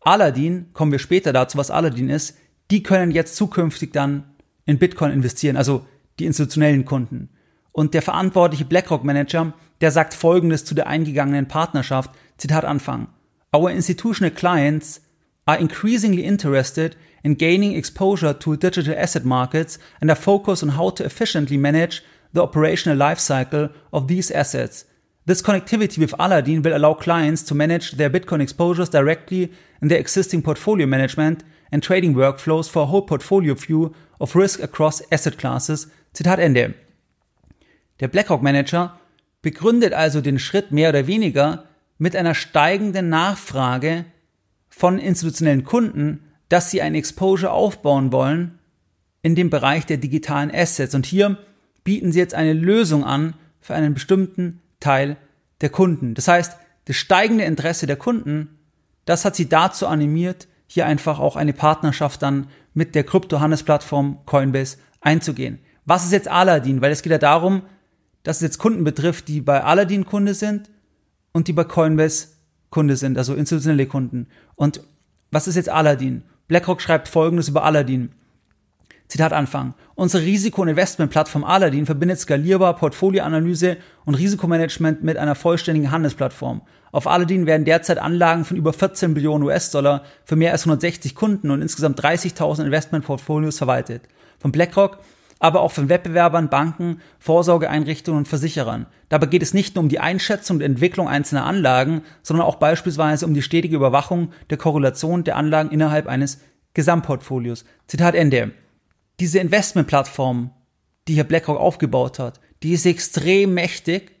Aladdin, 0.00 0.72
kommen 0.72 0.92
wir 0.92 0.98
später 0.98 1.32
dazu, 1.32 1.58
was 1.58 1.70
Aladdin 1.70 2.08
ist, 2.08 2.36
die 2.70 2.82
können 2.82 3.12
jetzt 3.12 3.36
zukünftig 3.36 3.92
dann 3.92 4.24
in 4.64 4.78
Bitcoin 4.78 5.12
investieren, 5.12 5.56
also 5.56 5.86
die 6.18 6.26
institutionellen 6.26 6.84
Kunden. 6.84 7.30
Und 7.72 7.94
der 7.94 8.02
verantwortliche 8.02 8.64
BlackRock 8.64 9.04
Manager, 9.04 9.52
der 9.80 9.90
sagt 9.90 10.14
Folgendes 10.14 10.64
zu 10.64 10.74
der 10.74 10.86
eingegangenen 10.86 11.48
Partnerschaft, 11.48 12.10
Zitat 12.36 12.64
Anfang. 12.64 13.08
Our 13.54 13.70
institutional 13.70 14.34
clients 14.34 15.00
are 15.46 15.58
increasingly 15.58 16.24
interested 16.24 16.96
in 17.22 17.36
gaining 17.36 17.74
exposure 17.74 18.38
to 18.38 18.56
digital 18.56 18.94
asset 18.94 19.24
markets 19.24 19.78
and 20.00 20.10
are 20.10 20.16
focused 20.16 20.62
on 20.62 20.76
how 20.76 20.90
to 20.90 21.04
efficiently 21.04 21.56
manage 21.56 22.02
the 22.32 22.42
operational 22.42 22.96
life 22.96 23.18
cycle 23.18 23.70
of 23.92 24.06
these 24.06 24.30
assets. 24.30 24.84
This 25.26 25.42
connectivity 25.42 25.98
with 25.98 26.14
Aladdin 26.18 26.62
will 26.62 26.76
allow 26.76 26.94
clients 26.94 27.42
to 27.44 27.54
manage 27.54 27.92
their 27.92 28.10
Bitcoin 28.10 28.40
exposures 28.40 28.88
directly 28.88 29.52
in 29.82 29.88
their 29.88 29.98
existing 29.98 30.42
portfolio 30.42 30.86
management 30.86 31.44
and 31.70 31.82
trading 31.82 32.14
workflows 32.14 32.68
for 32.68 32.82
a 32.82 32.86
whole 32.86 33.02
portfolio 33.02 33.54
view 33.54 33.94
of 34.20 34.34
risk 34.34 34.60
across 34.62 35.02
asset 35.12 35.38
classes. 35.38 35.86
Zitat 36.14 36.38
Ende. 36.38 36.74
Der 38.00 38.08
BlackRock 38.08 38.42
Manager 38.42 38.98
begründet 39.42 39.92
also 39.92 40.20
den 40.20 40.38
Schritt 40.38 40.72
mehr 40.72 40.88
oder 40.88 41.06
weniger 41.06 41.64
mit 41.98 42.16
einer 42.16 42.34
steigenden 42.34 43.08
Nachfrage 43.08 44.06
von 44.68 44.98
institutionellen 44.98 45.64
Kunden, 45.64 46.24
dass 46.48 46.70
sie 46.70 46.82
ein 46.82 46.94
Exposure 46.94 47.52
aufbauen 47.52 48.12
wollen 48.12 48.58
in 49.22 49.34
dem 49.34 49.50
Bereich 49.50 49.84
der 49.86 49.98
digitalen 49.98 50.50
Assets. 50.52 50.94
Und 50.94 51.06
hier 51.06 51.38
bieten 51.84 52.12
sie 52.12 52.18
jetzt 52.18 52.34
eine 52.34 52.54
Lösung 52.54 53.04
an 53.04 53.34
für 53.60 53.74
einen 53.74 53.94
bestimmten 53.94 54.60
Teil 54.80 55.16
der 55.60 55.68
Kunden. 55.68 56.14
Das 56.14 56.26
heißt, 56.26 56.56
das 56.86 56.96
steigende 56.96 57.44
Interesse 57.44 57.86
der 57.86 57.96
Kunden, 57.96 58.58
das 59.04 59.24
hat 59.24 59.36
sie 59.36 59.48
dazu 59.48 59.86
animiert, 59.86 60.48
hier 60.66 60.86
einfach 60.86 61.18
auch 61.18 61.36
eine 61.36 61.52
Partnerschaft 61.52 62.22
dann 62.22 62.46
mit 62.72 62.94
der 62.94 63.04
Krypto-Handelsplattform 63.04 64.20
Coinbase 64.24 64.78
einzugehen. 65.00 65.58
Was 65.84 66.04
ist 66.04 66.12
jetzt 66.12 66.28
Aladdin? 66.28 66.80
Weil 66.80 66.92
es 66.92 67.02
geht 67.02 67.12
ja 67.12 67.18
darum, 67.18 67.62
dass 68.22 68.36
es 68.36 68.42
jetzt 68.42 68.58
Kunden 68.58 68.84
betrifft, 68.84 69.28
die 69.28 69.40
bei 69.40 69.62
Aladdin 69.62 70.04
Kunde 70.04 70.34
sind 70.34 70.70
und 71.32 71.48
die 71.48 71.52
bei 71.52 71.64
Coinbase 71.64 72.28
Kunde 72.70 72.96
sind, 72.96 73.18
also 73.18 73.34
institutionelle 73.34 73.86
Kunden. 73.86 74.28
Und 74.54 74.80
was 75.30 75.48
ist 75.48 75.56
jetzt 75.56 75.68
Aladdin? 75.68 76.22
BlackRock 76.48 76.80
schreibt 76.80 77.08
folgendes 77.08 77.48
über 77.48 77.64
Aladdin. 77.64 78.10
Zitat 79.08 79.32
Anfang. 79.32 79.74
Unsere 79.96 80.24
Risiko- 80.24 80.62
und 80.62 80.68
Investmentplattform 80.68 81.42
Aladdin 81.42 81.84
verbindet 81.84 82.20
skalierbar 82.20 82.76
Portfolioanalyse 82.76 83.76
und 84.04 84.14
Risikomanagement 84.14 85.02
mit 85.02 85.16
einer 85.16 85.34
vollständigen 85.34 85.90
Handelsplattform. 85.90 86.62
Auf 86.92 87.08
Aladdin 87.08 87.46
werden 87.46 87.64
derzeit 87.64 87.98
Anlagen 87.98 88.44
von 88.44 88.56
über 88.56 88.72
14 88.72 89.14
Billionen 89.14 89.44
US-Dollar 89.44 90.04
für 90.24 90.36
mehr 90.36 90.52
als 90.52 90.62
160 90.62 91.16
Kunden 91.16 91.50
und 91.50 91.60
insgesamt 91.60 92.00
30.000 92.00 92.64
Investmentportfolios 92.66 93.58
verwaltet. 93.58 94.02
Von 94.38 94.52
BlackRock 94.52 94.98
aber 95.40 95.62
auch 95.62 95.72
von 95.72 95.88
Wettbewerbern, 95.88 96.50
Banken, 96.50 97.00
Vorsorgeeinrichtungen 97.18 98.18
und 98.18 98.28
Versicherern. 98.28 98.86
Dabei 99.08 99.26
geht 99.26 99.42
es 99.42 99.54
nicht 99.54 99.74
nur 99.74 99.82
um 99.82 99.88
die 99.88 99.98
Einschätzung 99.98 100.58
und 100.58 100.62
Entwicklung 100.62 101.08
einzelner 101.08 101.46
Anlagen, 101.46 102.02
sondern 102.22 102.46
auch 102.46 102.56
beispielsweise 102.56 103.26
um 103.26 103.34
die 103.34 103.42
stetige 103.42 103.74
Überwachung 103.74 104.32
der 104.50 104.58
Korrelation 104.58 105.24
der 105.24 105.36
Anlagen 105.36 105.70
innerhalb 105.70 106.06
eines 106.06 106.40
Gesamtportfolios. 106.74 107.64
Zitat 107.88 108.14
Ende. 108.14 108.52
Diese 109.18 109.38
Investmentplattform, 109.38 110.50
die 111.08 111.14
hier 111.14 111.24
BlackRock 111.24 111.58
aufgebaut 111.58 112.18
hat, 112.18 112.38
die 112.62 112.72
ist 112.72 112.86
extrem 112.86 113.54
mächtig 113.54 114.12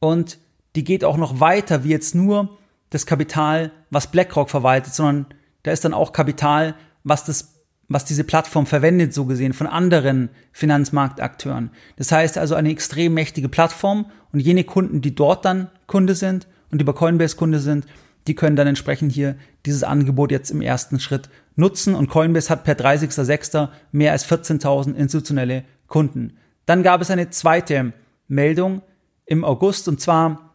und 0.00 0.38
die 0.74 0.84
geht 0.84 1.04
auch 1.04 1.16
noch 1.16 1.40
weiter 1.40 1.84
wie 1.84 1.90
jetzt 1.90 2.14
nur 2.14 2.58
das 2.90 3.06
Kapital, 3.06 3.70
was 3.90 4.10
BlackRock 4.10 4.50
verwaltet, 4.50 4.94
sondern 4.94 5.26
da 5.62 5.70
ist 5.70 5.84
dann 5.84 5.94
auch 5.94 6.12
Kapital, 6.12 6.74
was 7.04 7.24
das 7.24 7.59
was 7.90 8.04
diese 8.04 8.24
Plattform 8.24 8.66
verwendet, 8.66 9.12
so 9.12 9.26
gesehen, 9.26 9.52
von 9.52 9.66
anderen 9.66 10.30
Finanzmarktakteuren. 10.52 11.70
Das 11.96 12.12
heißt 12.12 12.38
also 12.38 12.54
eine 12.54 12.70
extrem 12.70 13.12
mächtige 13.12 13.48
Plattform 13.48 14.06
und 14.32 14.38
jene 14.40 14.62
Kunden, 14.62 15.02
die 15.02 15.14
dort 15.14 15.44
dann 15.44 15.68
Kunde 15.88 16.14
sind 16.14 16.46
und 16.70 16.82
bei 16.84 16.92
Coinbase 16.92 17.36
Kunde 17.36 17.58
sind, 17.58 17.86
die 18.28 18.36
können 18.36 18.54
dann 18.54 18.68
entsprechend 18.68 19.10
hier 19.10 19.34
dieses 19.66 19.82
Angebot 19.82 20.30
jetzt 20.30 20.50
im 20.50 20.62
ersten 20.62 21.00
Schritt 21.00 21.28
nutzen 21.56 21.96
und 21.96 22.08
Coinbase 22.08 22.48
hat 22.48 22.62
per 22.62 22.74
30.06. 22.74 23.68
mehr 23.90 24.12
als 24.12 24.24
14.000 24.24 24.94
institutionelle 24.94 25.64
Kunden. 25.88 26.34
Dann 26.66 26.84
gab 26.84 27.00
es 27.00 27.10
eine 27.10 27.30
zweite 27.30 27.92
Meldung 28.28 28.82
im 29.26 29.44
August 29.44 29.88
und 29.88 30.00
zwar 30.00 30.54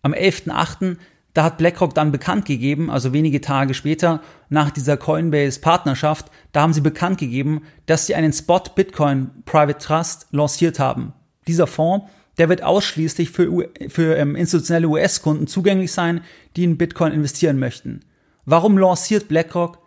am 0.00 0.14
11.08. 0.14 0.96
Da 1.36 1.44
hat 1.44 1.58
BlackRock 1.58 1.94
dann 1.94 2.12
bekannt 2.12 2.46
gegeben, 2.46 2.90
also 2.90 3.12
wenige 3.12 3.42
Tage 3.42 3.74
später 3.74 4.22
nach 4.48 4.70
dieser 4.70 4.96
Coinbase-Partnerschaft, 4.96 6.30
da 6.52 6.62
haben 6.62 6.72
sie 6.72 6.80
bekannt 6.80 7.18
gegeben, 7.18 7.60
dass 7.84 8.06
sie 8.06 8.14
einen 8.14 8.32
Spot 8.32 8.62
Bitcoin 8.74 9.28
Private 9.44 9.76
Trust 9.76 10.28
lanciert 10.30 10.78
haben. 10.78 11.12
Dieser 11.46 11.66
Fonds, 11.66 12.06
der 12.38 12.48
wird 12.48 12.62
ausschließlich 12.62 13.32
für, 13.32 13.68
für 13.88 14.16
ähm, 14.16 14.34
institutionelle 14.34 14.88
US-Kunden 14.88 15.46
zugänglich 15.46 15.92
sein, 15.92 16.22
die 16.56 16.64
in 16.64 16.78
Bitcoin 16.78 17.12
investieren 17.12 17.58
möchten. 17.58 18.00
Warum 18.46 18.78
lanciert 18.78 19.28
BlackRock 19.28 19.78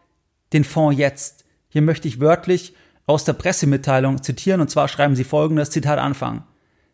den 0.53 0.63
Fonds 0.63 0.99
jetzt? 0.99 1.45
Hier 1.69 1.81
möchte 1.81 2.07
ich 2.07 2.19
wörtlich 2.19 2.75
aus 3.07 3.23
der 3.23 3.33
Pressemitteilung 3.33 4.21
zitieren, 4.21 4.61
und 4.61 4.69
zwar 4.69 4.87
schreiben 4.87 5.15
sie 5.15 5.23
folgendes 5.23 5.71
Zitat 5.71 5.97
Anfang. 5.97 6.43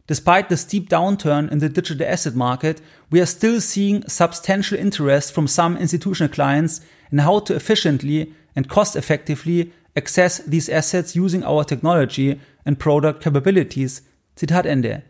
Despite 0.07 0.49
the 0.49 0.57
steep 0.57 0.89
downturn 0.89 1.51
in 1.51 1.59
the 1.59 1.69
digital 1.69 2.07
asset 2.07 2.35
market, 2.35 2.81
we 3.09 3.19
are 3.19 3.25
still 3.25 3.59
seeing 3.59 4.07
substantial 4.07 4.77
interest 4.77 5.33
from 5.33 5.47
some 5.47 5.77
institutional 5.77 6.31
clients 6.31 6.81
in 7.11 7.19
how 7.19 7.39
to 7.39 7.55
efficiently 7.55 8.33
and 8.55 8.69
cost 8.69 8.95
effectively 8.95 9.71
access 9.95 10.43
these 10.45 10.69
assets 10.69 11.15
using 11.15 11.43
our 11.43 11.63
technology 11.63 12.39
and 12.65 12.77
product 12.77 13.23
capabilities. 13.23 14.03
Zitat 14.35 14.65
Ende. 14.65 15.03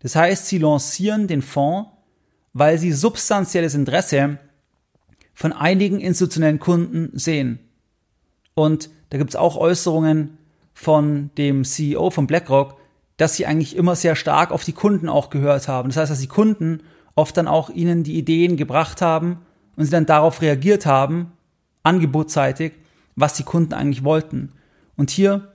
Das 0.00 0.16
heißt, 0.16 0.46
sie 0.46 0.58
lancieren 0.58 1.26
den 1.26 1.42
Fonds, 1.42 1.90
weil 2.52 2.78
sie 2.78 2.92
substanzielles 2.92 3.74
Interesse 3.74 4.38
von 5.34 5.52
einigen 5.52 6.00
institutionellen 6.00 6.58
Kunden 6.58 7.16
sehen. 7.16 7.60
Und 8.54 8.90
da 9.10 9.18
gibt 9.18 9.30
es 9.30 9.36
auch 9.36 9.56
Äußerungen 9.56 10.38
von 10.74 11.30
dem 11.38 11.64
CEO 11.64 12.10
von 12.10 12.26
BlackRock, 12.26 12.77
dass 13.18 13.34
sie 13.34 13.44
eigentlich 13.44 13.76
immer 13.76 13.94
sehr 13.94 14.16
stark 14.16 14.50
auf 14.50 14.64
die 14.64 14.72
Kunden 14.72 15.08
auch 15.08 15.28
gehört 15.28 15.68
haben. 15.68 15.90
Das 15.90 15.98
heißt, 15.98 16.10
dass 16.10 16.20
die 16.20 16.28
Kunden 16.28 16.82
oft 17.14 17.36
dann 17.36 17.48
auch 17.48 17.68
ihnen 17.68 18.04
die 18.04 18.16
Ideen 18.16 18.56
gebracht 18.56 19.02
haben 19.02 19.40
und 19.76 19.84
sie 19.84 19.90
dann 19.90 20.06
darauf 20.06 20.40
reagiert 20.40 20.86
haben, 20.86 21.32
angebotsseitig, 21.82 22.72
was 23.16 23.34
die 23.34 23.42
Kunden 23.42 23.74
eigentlich 23.74 24.04
wollten. 24.04 24.52
Und 24.96 25.10
hier 25.10 25.52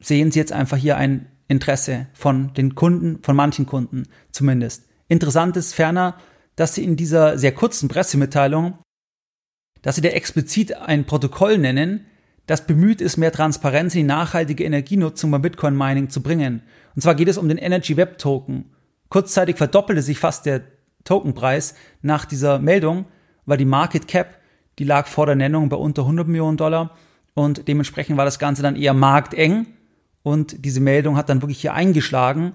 sehen 0.00 0.30
Sie 0.30 0.38
jetzt 0.38 0.52
einfach 0.52 0.76
hier 0.76 0.96
ein 0.96 1.26
Interesse 1.48 2.06
von 2.14 2.54
den 2.54 2.74
Kunden, 2.74 3.22
von 3.22 3.36
manchen 3.36 3.66
Kunden 3.66 4.04
zumindest. 4.30 4.84
Interessant 5.08 5.56
ist 5.56 5.74
ferner, 5.74 6.16
dass 6.56 6.74
Sie 6.74 6.84
in 6.84 6.96
dieser 6.96 7.38
sehr 7.38 7.52
kurzen 7.52 7.88
Pressemitteilung, 7.88 8.78
dass 9.82 9.96
Sie 9.96 10.00
da 10.00 10.10
explizit 10.10 10.76
ein 10.76 11.04
Protokoll 11.04 11.58
nennen, 11.58 12.06
das 12.46 12.66
bemüht 12.66 13.00
ist, 13.00 13.16
mehr 13.16 13.32
Transparenz 13.32 13.94
in 13.94 14.00
die 14.00 14.06
nachhaltige 14.06 14.64
Energienutzung 14.64 15.30
beim 15.30 15.42
Bitcoin 15.42 15.76
Mining 15.76 16.10
zu 16.10 16.22
bringen. 16.22 16.62
Und 16.94 17.02
zwar 17.02 17.14
geht 17.14 17.28
es 17.28 17.38
um 17.38 17.48
den 17.48 17.58
Energy 17.58 17.96
Web 17.96 18.18
Token. 18.18 18.70
Kurzzeitig 19.08 19.56
verdoppelte 19.56 20.02
sich 20.02 20.18
fast 20.18 20.46
der 20.46 20.62
Tokenpreis 21.04 21.74
nach 22.02 22.24
dieser 22.24 22.58
Meldung, 22.58 23.06
weil 23.46 23.58
die 23.58 23.64
Market 23.64 24.08
Cap, 24.08 24.38
die 24.78 24.84
lag 24.84 25.06
vor 25.06 25.26
der 25.26 25.36
Nennung 25.36 25.68
bei 25.68 25.76
unter 25.76 26.02
100 26.02 26.26
Millionen 26.26 26.56
Dollar 26.56 26.96
und 27.34 27.68
dementsprechend 27.68 28.16
war 28.16 28.24
das 28.24 28.38
Ganze 28.38 28.62
dann 28.62 28.76
eher 28.76 28.94
markteng 28.94 29.66
und 30.22 30.64
diese 30.64 30.80
Meldung 30.80 31.16
hat 31.16 31.28
dann 31.28 31.42
wirklich 31.42 31.60
hier 31.60 31.74
eingeschlagen 31.74 32.54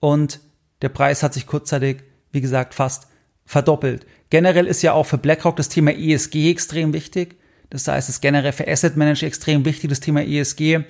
und 0.00 0.40
der 0.82 0.88
Preis 0.88 1.22
hat 1.22 1.34
sich 1.34 1.46
kurzzeitig, 1.46 1.98
wie 2.30 2.40
gesagt, 2.40 2.74
fast 2.74 3.08
verdoppelt. 3.44 4.06
Generell 4.30 4.66
ist 4.66 4.82
ja 4.82 4.92
auch 4.92 5.06
für 5.06 5.18
BlackRock 5.18 5.56
das 5.56 5.68
Thema 5.68 5.92
ESG 5.92 6.50
extrem 6.50 6.92
wichtig. 6.92 7.36
Das 7.70 7.86
heißt, 7.86 8.08
es 8.08 8.16
ist 8.16 8.20
generell 8.20 8.52
für 8.52 8.66
Asset 8.66 8.96
Manager 8.96 9.26
extrem 9.26 9.64
wichtig, 9.64 9.90
das 9.90 10.00
Thema 10.00 10.22
ESG 10.22 10.80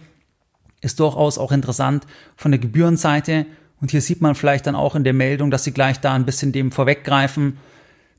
ist 0.81 1.01
durchaus 1.01 1.39
auch 1.39 1.53
interessant 1.53 2.07
von 2.37 2.53
der 2.53 2.61
Gebührenseite. 2.61 3.47
Und 3.81 3.91
hier 3.91 4.01
sieht 4.01 4.21
man 4.21 4.35
vielleicht 4.35 4.67
dann 4.67 4.77
auch 4.77 4.95
in 4.95 5.05
der 5.05 5.13
Meldung, 5.13 5.51
dass 5.51 5.65
sie 5.65 5.73
gleich 5.73 6.01
da 6.01 6.15
ein 6.15 6.25
bisschen 6.25 6.53
dem 6.53 6.73
vorweggreifen, 6.73 7.59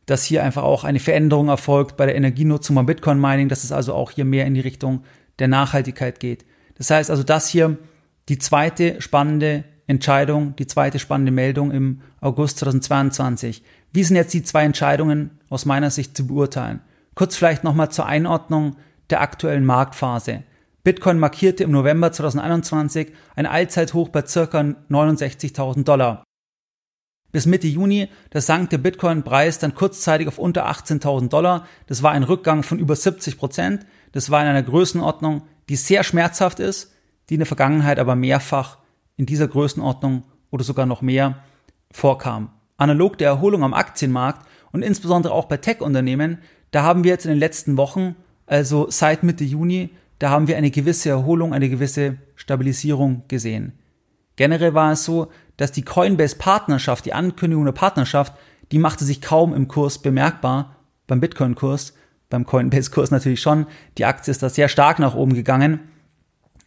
dass 0.05 0.23
hier 0.23 0.43
einfach 0.43 0.63
auch 0.63 0.83
eine 0.83 0.99
Veränderung 0.99 1.49
erfolgt 1.49 1.95
bei 1.97 2.05
der 2.05 2.15
Energienutzung 2.15 2.75
beim 2.75 2.85
Bitcoin 2.85 3.19
Mining, 3.19 3.49
dass 3.49 3.63
es 3.63 3.71
also 3.71 3.93
auch 3.93 4.11
hier 4.11 4.25
mehr 4.25 4.45
in 4.45 4.55
die 4.55 4.59
Richtung 4.59 5.03
der 5.39 5.47
Nachhaltigkeit 5.47 6.19
geht. 6.19 6.45
Das 6.75 6.89
heißt 6.89 7.09
also, 7.09 7.23
das 7.23 7.47
hier 7.47 7.77
die 8.27 8.39
zweite 8.39 9.01
spannende 9.01 9.63
Entscheidung, 9.87 10.55
die 10.55 10.67
zweite 10.67 10.99
spannende 10.99 11.31
Meldung 11.31 11.71
im 11.71 12.01
August 12.21 12.59
2022. 12.59 13.63
Wie 13.91 14.03
sind 14.03 14.15
jetzt 14.15 14.33
die 14.33 14.43
zwei 14.43 14.63
Entscheidungen 14.63 15.31
aus 15.49 15.65
meiner 15.65 15.89
Sicht 15.89 16.15
zu 16.15 16.27
beurteilen? 16.27 16.81
Kurz 17.19 17.35
vielleicht 17.35 17.65
nochmal 17.65 17.91
zur 17.91 18.05
Einordnung 18.05 18.77
der 19.09 19.19
aktuellen 19.19 19.65
Marktphase. 19.65 20.43
Bitcoin 20.85 21.19
markierte 21.19 21.65
im 21.65 21.71
November 21.71 22.13
2021 22.13 23.11
ein 23.35 23.45
Allzeithoch 23.45 24.07
bei 24.07 24.25
circa 24.25 24.61
69.000 24.61 25.83
Dollar. 25.83 26.23
Bis 27.33 27.45
Mitte 27.45 27.67
Juni, 27.67 28.07
da 28.29 28.39
sank 28.39 28.69
der 28.69 28.77
Bitcoin-Preis 28.77 29.59
dann 29.59 29.75
kurzzeitig 29.75 30.29
auf 30.29 30.39
unter 30.39 30.69
18.000 30.69 31.27
Dollar. 31.27 31.67
Das 31.87 32.03
war 32.03 32.11
ein 32.11 32.23
Rückgang 32.23 32.63
von 32.63 32.79
über 32.79 32.95
70 32.95 33.37
Prozent. 33.37 33.85
Das 34.13 34.29
war 34.29 34.41
in 34.41 34.47
einer 34.47 34.63
Größenordnung, 34.63 35.41
die 35.67 35.75
sehr 35.75 36.05
schmerzhaft 36.05 36.61
ist, 36.61 36.93
die 37.27 37.33
in 37.33 37.41
der 37.41 37.47
Vergangenheit 37.47 37.99
aber 37.99 38.15
mehrfach 38.15 38.77
in 39.17 39.25
dieser 39.25 39.49
Größenordnung 39.49 40.23
oder 40.51 40.63
sogar 40.63 40.85
noch 40.85 41.01
mehr 41.01 41.43
vorkam. 41.91 42.53
Analog 42.77 43.17
der 43.17 43.27
Erholung 43.27 43.65
am 43.65 43.73
Aktienmarkt 43.73 44.47
und 44.71 44.83
insbesondere 44.83 45.33
auch 45.33 45.47
bei 45.47 45.57
Tech-Unternehmen 45.57 46.37
da 46.71 46.83
haben 46.83 47.03
wir 47.03 47.11
jetzt 47.11 47.25
in 47.25 47.31
den 47.31 47.39
letzten 47.39 47.77
Wochen, 47.77 48.15
also 48.45 48.87
seit 48.89 49.23
Mitte 49.23 49.43
Juni, 49.43 49.89
da 50.19 50.29
haben 50.29 50.47
wir 50.47 50.57
eine 50.57 50.71
gewisse 50.71 51.09
Erholung, 51.09 51.53
eine 51.53 51.69
gewisse 51.69 52.17
Stabilisierung 52.35 53.23
gesehen. 53.27 53.73
Generell 54.35 54.73
war 54.73 54.91
es 54.91 55.05
so, 55.05 55.31
dass 55.57 55.71
die 55.71 55.83
Coinbase-Partnerschaft, 55.83 57.05
die 57.05 57.13
Ankündigung 57.13 57.65
der 57.65 57.71
Partnerschaft, 57.73 58.33
die 58.71 58.79
machte 58.79 59.03
sich 59.03 59.21
kaum 59.21 59.53
im 59.53 59.67
Kurs 59.67 60.01
bemerkbar, 60.01 60.75
beim 61.07 61.19
Bitcoin-Kurs, 61.19 61.93
beim 62.29 62.45
Coinbase-Kurs 62.45 63.11
natürlich 63.11 63.41
schon. 63.41 63.65
Die 63.97 64.05
Aktie 64.05 64.31
ist 64.31 64.43
da 64.43 64.49
sehr 64.49 64.69
stark 64.69 64.99
nach 64.99 65.15
oben 65.15 65.33
gegangen, 65.33 65.79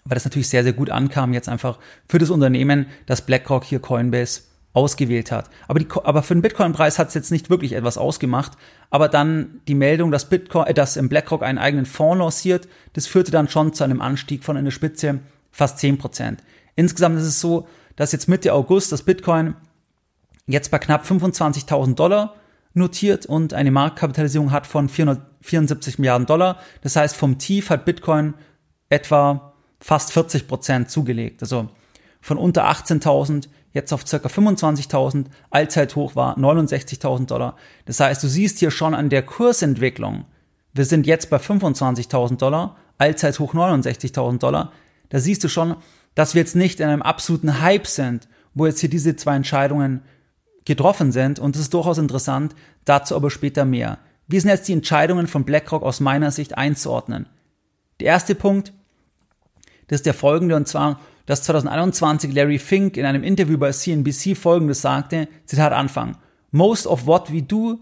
weil 0.04 0.16
das 0.16 0.24
natürlich 0.24 0.48
sehr, 0.48 0.64
sehr 0.64 0.72
gut 0.72 0.90
ankam 0.90 1.32
jetzt 1.32 1.48
einfach 1.48 1.78
für 2.08 2.18
das 2.18 2.30
Unternehmen, 2.30 2.86
dass 3.06 3.24
BlackRock 3.24 3.64
hier 3.64 3.78
Coinbase 3.78 4.42
ausgewählt 4.74 5.30
hat. 5.30 5.50
Aber, 5.68 5.78
die, 5.78 5.86
aber 6.02 6.22
für 6.22 6.34
den 6.34 6.42
Bitcoin-Preis 6.42 6.98
hat 6.98 7.08
es 7.08 7.14
jetzt 7.14 7.30
nicht 7.30 7.50
wirklich 7.50 7.72
etwas 7.72 7.98
ausgemacht. 7.98 8.52
Aber 8.90 9.08
dann 9.08 9.60
die 9.68 9.74
Meldung, 9.74 10.10
dass 10.10 10.28
Bitcoin, 10.28 10.66
äh, 10.66 10.74
dass 10.74 10.96
im 10.96 11.08
BlackRock 11.08 11.42
einen 11.42 11.58
eigenen 11.58 11.86
Fonds 11.86 12.18
lanciert, 12.18 12.68
das 12.94 13.06
führte 13.06 13.30
dann 13.30 13.48
schon 13.48 13.74
zu 13.74 13.84
einem 13.84 14.00
Anstieg 14.00 14.44
von 14.44 14.56
in 14.56 14.64
der 14.64 14.72
Spitze 14.72 15.20
fast 15.50 15.78
10 15.78 15.98
Prozent. 15.98 16.42
Insgesamt 16.74 17.18
ist 17.18 17.24
es 17.24 17.40
so, 17.40 17.68
dass 17.96 18.12
jetzt 18.12 18.28
Mitte 18.28 18.54
August 18.54 18.92
das 18.92 19.02
Bitcoin 19.02 19.54
jetzt 20.46 20.70
bei 20.70 20.78
knapp 20.78 21.04
25.000 21.04 21.94
Dollar 21.94 22.34
notiert 22.74 23.26
und 23.26 23.52
eine 23.52 23.70
Marktkapitalisierung 23.70 24.50
hat 24.50 24.66
von 24.66 24.88
474 24.88 25.98
Milliarden 25.98 26.26
Dollar. 26.26 26.58
Das 26.80 26.96
heißt, 26.96 27.14
vom 27.14 27.38
Tief 27.38 27.68
hat 27.68 27.84
Bitcoin 27.84 28.34
etwa 28.88 29.52
fast 29.78 30.12
40 30.12 30.48
Prozent 30.48 30.90
zugelegt. 30.90 31.42
Also 31.42 31.68
von 32.22 32.38
unter 32.38 32.70
18.000 32.70 33.48
jetzt 33.72 33.92
auf 33.92 34.06
circa 34.06 34.28
25.000, 34.28 35.26
Allzeithoch 35.50 36.16
war 36.16 36.36
69.000 36.38 37.26
Dollar. 37.26 37.56
Das 37.86 38.00
heißt, 38.00 38.22
du 38.22 38.28
siehst 38.28 38.58
hier 38.58 38.70
schon 38.70 38.94
an 38.94 39.08
der 39.08 39.22
Kursentwicklung, 39.22 40.24
wir 40.74 40.84
sind 40.84 41.06
jetzt 41.06 41.28
bei 41.30 41.36
25.000 41.36 42.38
Dollar, 42.38 42.76
Allzeithoch 42.98 43.54
69.000 43.54 44.38
Dollar. 44.38 44.72
Da 45.10 45.20
siehst 45.20 45.44
du 45.44 45.48
schon, 45.48 45.76
dass 46.14 46.34
wir 46.34 46.40
jetzt 46.40 46.56
nicht 46.56 46.80
in 46.80 46.88
einem 46.88 47.02
absoluten 47.02 47.60
Hype 47.60 47.86
sind, 47.86 48.28
wo 48.54 48.66
jetzt 48.66 48.80
hier 48.80 48.88
diese 48.88 49.16
zwei 49.16 49.36
Entscheidungen 49.36 50.02
getroffen 50.64 51.12
sind. 51.12 51.38
Und 51.38 51.56
es 51.56 51.62
ist 51.62 51.74
durchaus 51.74 51.98
interessant, 51.98 52.54
dazu 52.84 53.16
aber 53.16 53.30
später 53.30 53.64
mehr. 53.64 53.98
Wie 54.28 54.40
sind 54.40 54.50
jetzt 54.50 54.68
die 54.68 54.72
Entscheidungen 54.72 55.26
von 55.26 55.44
BlackRock 55.44 55.82
aus 55.82 56.00
meiner 56.00 56.30
Sicht 56.30 56.56
einzuordnen? 56.56 57.28
Der 58.00 58.06
erste 58.08 58.34
Punkt, 58.34 58.72
Das 59.88 59.98
ist 59.98 60.06
der 60.06 60.14
folgende, 60.14 60.56
und 60.56 60.66
zwar, 60.66 61.00
dass 61.26 61.42
2021 61.44 62.32
Larry 62.32 62.58
Fink 62.58 62.96
in 62.96 63.06
einem 63.06 63.22
Interview 63.22 63.58
bei 63.58 63.70
CNBC 63.70 64.36
folgendes 64.36 64.82
sagte, 64.82 65.28
Zitat 65.46 65.72
Anfang, 65.72 66.16
Most 66.50 66.86
of 66.86 67.06
what 67.06 67.32
we 67.32 67.42
do 67.42 67.78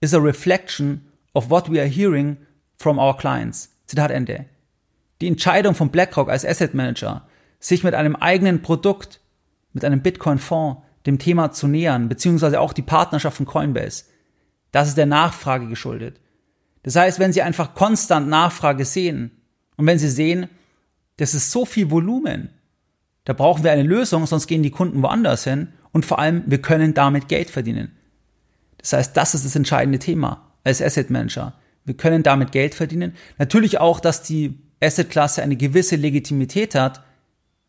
is 0.00 0.14
a 0.14 0.18
reflection 0.18 1.06
of 1.34 1.50
what 1.50 1.70
we 1.70 1.80
are 1.80 1.88
hearing 1.88 2.36
from 2.76 2.98
our 2.98 3.16
clients. 3.16 3.70
Zitat 3.86 4.10
Ende. 4.10 4.46
Die 5.20 5.28
Entscheidung 5.28 5.74
von 5.74 5.90
BlackRock 5.90 6.28
als 6.28 6.44
Asset 6.44 6.74
Manager, 6.74 7.26
sich 7.58 7.84
mit 7.84 7.94
einem 7.94 8.16
eigenen 8.16 8.62
Produkt, 8.62 9.20
mit 9.72 9.84
einem 9.84 10.02
Bitcoin-Fonds 10.02 10.82
dem 11.06 11.18
Thema 11.18 11.52
zu 11.52 11.66
nähern, 11.66 12.08
beziehungsweise 12.08 12.60
auch 12.60 12.72
die 12.72 12.82
Partnerschaft 12.82 13.36
von 13.36 13.46
Coinbase, 13.46 14.04
das 14.70 14.88
ist 14.88 14.96
der 14.98 15.06
Nachfrage 15.06 15.68
geschuldet. 15.68 16.20
Das 16.82 16.96
heißt, 16.96 17.18
wenn 17.18 17.32
Sie 17.32 17.42
einfach 17.42 17.74
konstant 17.74 18.28
Nachfrage 18.28 18.84
sehen 18.84 19.30
und 19.76 19.86
wenn 19.86 19.98
Sie 19.98 20.08
sehen, 20.08 20.48
das 21.16 21.34
ist 21.34 21.50
so 21.50 21.64
viel 21.64 21.90
Volumen, 21.90 22.50
da 23.24 23.32
brauchen 23.32 23.64
wir 23.64 23.72
eine 23.72 23.82
Lösung, 23.82 24.26
sonst 24.26 24.46
gehen 24.46 24.62
die 24.62 24.70
Kunden 24.70 25.02
woanders 25.02 25.44
hin 25.44 25.68
und 25.92 26.04
vor 26.04 26.18
allem, 26.18 26.42
wir 26.46 26.60
können 26.60 26.94
damit 26.94 27.28
Geld 27.28 27.50
verdienen. 27.50 27.92
Das 28.78 28.92
heißt, 28.92 29.16
das 29.16 29.34
ist 29.34 29.44
das 29.44 29.54
entscheidende 29.54 29.98
Thema 29.98 30.52
als 30.64 30.82
Asset 30.82 31.10
Manager. 31.10 31.54
Wir 31.84 31.96
können 31.96 32.22
damit 32.22 32.52
Geld 32.52 32.74
verdienen. 32.74 33.14
Natürlich 33.38 33.78
auch, 33.78 34.00
dass 34.00 34.22
die 34.22 34.58
Asset-Klasse 34.80 35.42
eine 35.42 35.56
gewisse 35.56 35.96
Legitimität 35.96 36.74
hat. 36.74 37.02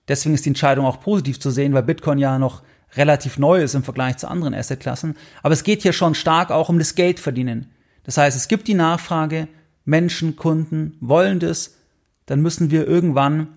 Deswegen 0.07 0.36
ist 0.36 0.45
die 0.45 0.50
Entscheidung 0.50 0.86
auch 0.86 1.00
positiv 1.00 1.39
zu 1.39 1.51
sehen, 1.51 1.74
weil 1.74 1.83
Bitcoin 1.83 2.17
ja 2.17 2.39
noch 2.39 2.63
relativ 2.95 3.38
neu 3.38 3.62
ist 3.62 3.75
im 3.75 3.83
Vergleich 3.83 4.17
zu 4.17 4.27
anderen 4.27 4.53
Asset-Klassen. 4.53 5.15
Aber 5.41 5.53
es 5.53 5.63
geht 5.63 5.81
hier 5.81 5.93
schon 5.93 6.15
stark 6.15 6.51
auch 6.51 6.69
um 6.69 6.79
das 6.79 6.95
Geldverdienen. 6.95 7.72
Das 8.03 8.17
heißt, 8.17 8.36
es 8.36 8.48
gibt 8.48 8.67
die 8.67 8.74
Nachfrage, 8.74 9.48
Menschen, 9.86 10.36
Kunden 10.36 10.98
wollen 11.00 11.39
das, 11.39 11.75
dann 12.25 12.41
müssen 12.41 12.72
wir 12.72 12.88
irgendwann 12.88 13.48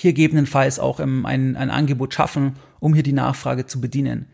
hier 0.00 0.12
gegebenenfalls 0.12 0.78
auch 0.78 0.98
ein, 0.98 1.26
ein 1.26 1.70
Angebot 1.70 2.14
schaffen, 2.14 2.54
um 2.78 2.94
hier 2.94 3.02
die 3.02 3.12
Nachfrage 3.12 3.66
zu 3.66 3.80
bedienen. 3.80 4.26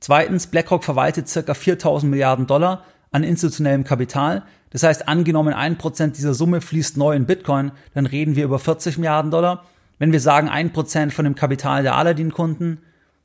Zweitens, 0.00 0.48
BlackRock 0.48 0.82
verwaltet 0.82 1.28
circa 1.28 1.54
4000 1.54 2.10
Milliarden 2.10 2.48
Dollar 2.48 2.84
an 3.12 3.22
institutionellem 3.22 3.84
Kapital. 3.84 4.42
Das 4.70 4.82
heißt, 4.82 5.06
angenommen 5.06 5.54
ein 5.54 5.78
Prozent 5.78 6.16
dieser 6.16 6.34
Summe 6.34 6.60
fließt 6.60 6.96
neu 6.96 7.14
in 7.14 7.26
Bitcoin, 7.26 7.70
dann 7.94 8.06
reden 8.06 8.34
wir 8.34 8.44
über 8.44 8.58
40 8.58 8.98
Milliarden 8.98 9.30
Dollar. 9.30 9.64
Wenn 9.98 10.10
wir 10.10 10.18
sagen 10.18 10.48
ein 10.48 10.72
Prozent 10.72 11.12
von 11.12 11.24
dem 11.24 11.36
Kapital 11.36 11.84
der 11.84 11.94
Aladdin-Kunden, 11.94 12.78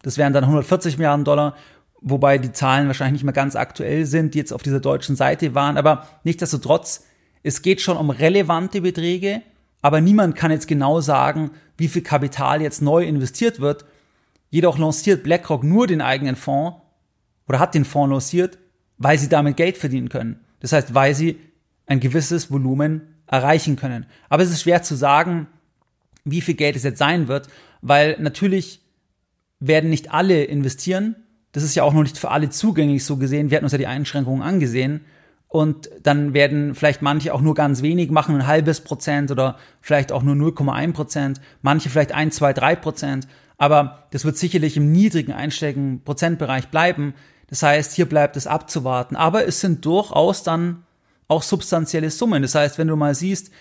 das 0.04 0.20
wären 0.20 0.34
dann 0.34 0.44
140 0.44 0.98
Milliarden 0.98 1.25
Dollar, 1.25 1.56
wobei 2.01 2.38
die 2.38 2.51
Zahlen 2.51 2.86
wahrscheinlich 2.86 3.13
nicht 3.13 3.24
mehr 3.24 3.34
ganz 3.34 3.56
aktuell 3.56 4.06
sind, 4.06 4.36
die 4.36 4.38
jetzt 4.38 4.54
auf 4.54 4.62
dieser 4.62 4.80
deutschen 4.80 5.16
Seite 5.16 5.56
waren. 5.56 5.77
Aber 5.77 6.08
nichtsdestotrotz, 6.24 7.06
es 7.42 7.63
geht 7.63 7.82
schon 7.82 7.98
um 7.98 8.12
relevante 8.12 8.82
Beträge, 8.82 9.42
aber 9.82 10.02
niemand 10.02 10.36
kann 10.36 10.52
jetzt 10.52 10.68
genau 10.68 11.02
sagen, 11.02 11.52
wie 11.78 11.88
viel 11.88 12.02
Kapital 12.02 12.62
jetzt 12.62 12.82
neu 12.82 13.04
investiert 13.06 13.60
wird. 13.60 13.86
Jedoch 14.50 14.78
lanciert 14.78 15.24
BlackRock 15.24 15.64
nur 15.64 15.88
den 15.88 16.02
eigenen 16.02 16.36
Fonds 16.36 16.78
oder 17.48 17.60
hat 17.60 17.76
den 17.76 17.86
Fonds 17.86 18.12
lanciert, 18.12 18.58
weil 18.98 19.18
sie 19.18 19.30
damit 19.30 19.58
Geld 19.58 19.78
verdienen 19.78 20.10
können. 20.10 20.40
Das 20.60 20.72
heißt, 20.74 20.94
weil 20.94 21.14
sie 21.14 21.40
ein 21.86 22.00
gewisses 22.00 22.52
Volumen 22.52 23.02
erreichen 23.28 23.76
können. 23.76 24.06
Aber 24.30 24.44
es 24.44 24.50
ist 24.50 24.62
schwer 24.62 24.84
zu 24.84 24.96
sagen, 24.96 25.48
wie 26.26 26.42
viel 26.42 26.56
Geld 26.56 26.76
es 26.76 26.84
jetzt 26.84 27.00
sein 27.00 27.28
wird, 27.28 27.48
weil 27.82 28.18
natürlich 28.20 28.82
werden 29.60 29.90
nicht 29.90 30.12
alle 30.12 30.44
investieren. 30.44 31.16
Das 31.52 31.64
ist 31.64 31.76
ja 31.76 31.84
auch 31.84 31.94
noch 31.94 32.04
nicht 32.04 32.18
für 32.18 32.32
alle 32.32 32.50
zugänglich 32.50 33.06
so 33.06 33.18
gesehen. 33.18 33.50
Wir 33.50 33.58
hatten 33.58 33.66
uns 33.66 33.72
ja 33.72 33.78
die 33.78 33.88
Einschränkungen 33.88 34.42
angesehen. 34.42 35.02
Und 35.50 35.89
dann 36.04 36.34
werden 36.34 36.75
vielleicht 36.75 37.01
manche 37.01 37.34
auch 37.34 37.42
nur 37.42 37.54
ganz 37.54 37.82
wenig 37.82 38.12
machen, 38.12 38.36
ein 38.36 38.48
halbes 38.48 38.82
Prozent 38.82 39.32
oder 39.32 39.58
vielleicht 39.82 40.12
auch 40.12 40.24
nur 40.24 40.36
0,1 40.36 40.94
Prozent, 40.94 41.42
manche 41.62 41.89
vielleicht 41.89 42.12
1, 42.12 42.36
2, 42.36 42.54
3 42.54 42.75
Prozent. 42.75 43.27
Aber 43.58 44.04
das 44.12 44.25
wird 44.25 44.38
sicherlich 44.38 44.77
im 44.77 44.92
niedrigen 44.92 45.32
einstelligen 45.32 46.01
Prozentbereich 46.04 46.68
bleiben. 46.68 47.13
Das 47.48 47.63
heißt, 47.63 47.94
hier 47.94 48.08
bleibt 48.08 48.36
es 48.36 48.46
abzuwarten. 48.46 49.16
Aber 49.16 49.48
es 49.48 49.62
sind 49.62 49.86
durchaus 49.86 50.44
dann 50.44 50.84
auch 51.27 51.44
substanzielle 51.44 52.10
Summen. 52.12 52.42
Das 52.42 52.56
heißt, 52.56 52.77
wenn 52.77 52.88
du 52.88 52.96
mal 52.96 53.16
siehst, 53.16 53.51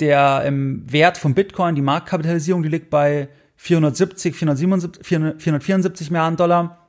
der 0.00 0.42
ähm, 0.44 0.84
Wert 0.86 1.16
von 1.16 1.34
Bitcoin, 1.34 1.74
die 1.74 1.82
Marktkapitalisierung, 1.82 2.62
die 2.62 2.68
liegt 2.68 2.90
bei 2.90 3.28
470, 3.56 4.34
477, 4.34 5.06
474 5.06 6.10
Milliarden 6.10 6.36
Dollar. 6.36 6.88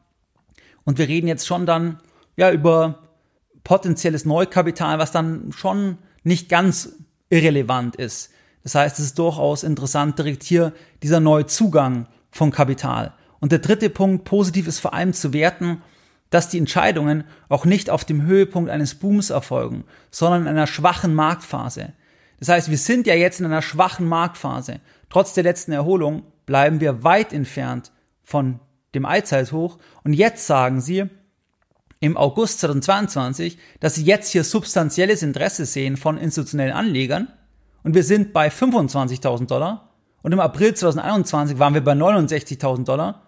Und 0.84 0.98
wir 0.98 1.08
reden 1.08 1.28
jetzt 1.28 1.46
schon 1.46 1.66
dann 1.66 2.00
ja 2.38 2.52
über 2.52 3.00
potenzielles 3.64 4.26
Neukapital, 4.26 5.00
was 5.00 5.12
dann 5.12 5.52
schon 5.52 5.98
nicht 6.24 6.50
ganz 6.50 6.94
irrelevant 7.30 7.96
ist. 7.96 8.32
Das 8.64 8.76
heißt, 8.76 9.00
es 9.00 9.06
ist 9.06 9.20
durchaus 9.20 9.64
interessant, 9.64 10.20
direkt 10.20 10.44
hier 10.44 10.74
dieser 11.02 11.20
neue 11.20 11.46
Zugang 11.46 12.08
von 12.30 12.52
Kapital. 12.52 13.14
Und 13.40 13.52
der 13.52 13.60
dritte 13.60 13.90
Punkt, 13.90 14.24
positiv 14.24 14.68
ist 14.68 14.80
vor 14.80 14.94
allem 14.94 15.14
zu 15.14 15.34
werten, 15.34 15.82
dass 16.30 16.50
die 16.50 16.60
Entscheidungen 16.60 17.24
auch 17.50 17.66
nicht 17.66 17.90
auf 17.90 18.06
dem 18.06 18.24
Höhepunkt 18.24 18.70
eines 18.70 18.96
Booms 18.96 19.32
erfolgen, 19.32 19.84
sondern 20.12 20.44
in 20.44 20.48
einer 20.48 20.68
schwachen 20.68 21.14
Marktphase. 21.14 21.94
Das 22.40 22.50
heißt, 22.50 22.70
wir 22.70 22.78
sind 22.78 23.06
ja 23.06 23.16
jetzt 23.16 23.40
in 23.40 23.46
einer 23.46 23.62
schwachen 23.62 24.08
Marktphase. 24.08 24.80
Trotz 25.10 25.34
der 25.34 25.44
letzten 25.44 25.72
Erholung 25.74 26.24
bleiben 26.46 26.80
wir 26.80 27.04
weit 27.04 27.34
entfernt 27.34 27.92
von 28.24 28.60
dem 28.96 29.06
Allzeithoch. 29.06 29.78
Und 30.04 30.14
jetzt 30.14 30.48
sagen 30.48 30.82
sie 30.82 31.10
im 32.02 32.18
August 32.18 32.60
2022, 32.60 33.58
dass 33.80 33.96
sie 33.96 34.04
jetzt 34.04 34.32
hier 34.32 34.44
substanzielles 34.44 35.22
Interesse 35.24 35.66
sehen 35.66 35.96
von 35.96 36.18
institutionellen 36.18 36.74
Anlegern. 36.74 37.30
Und 37.84 37.94
wir 37.96 38.04
sind 38.04 38.34
bei 38.34 38.50
25.000 38.50 39.46
Dollar. 39.46 39.92
Und 40.24 40.34
im 40.34 40.40
April 40.40 40.74
2021 40.74 41.60
waren 41.60 41.74
wir 41.76 41.84
bei 41.84 41.94
69.000 41.94 42.84
Dollar. 42.84 43.22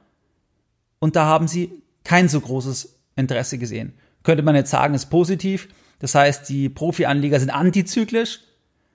Und 0.99 1.15
da 1.15 1.25
haben 1.25 1.47
sie 1.47 1.83
kein 2.03 2.27
so 2.27 2.41
großes 2.41 2.99
Interesse 3.15 3.59
gesehen. 3.59 3.93
Könnte 4.23 4.43
man 4.43 4.55
jetzt 4.55 4.71
sagen, 4.71 4.95
ist 4.95 5.05
positiv. 5.05 5.69
Das 5.99 6.15
heißt, 6.15 6.49
die 6.49 6.67
Profi-Anleger 6.67 7.39
sind 7.39 7.51
antizyklisch. 7.51 8.39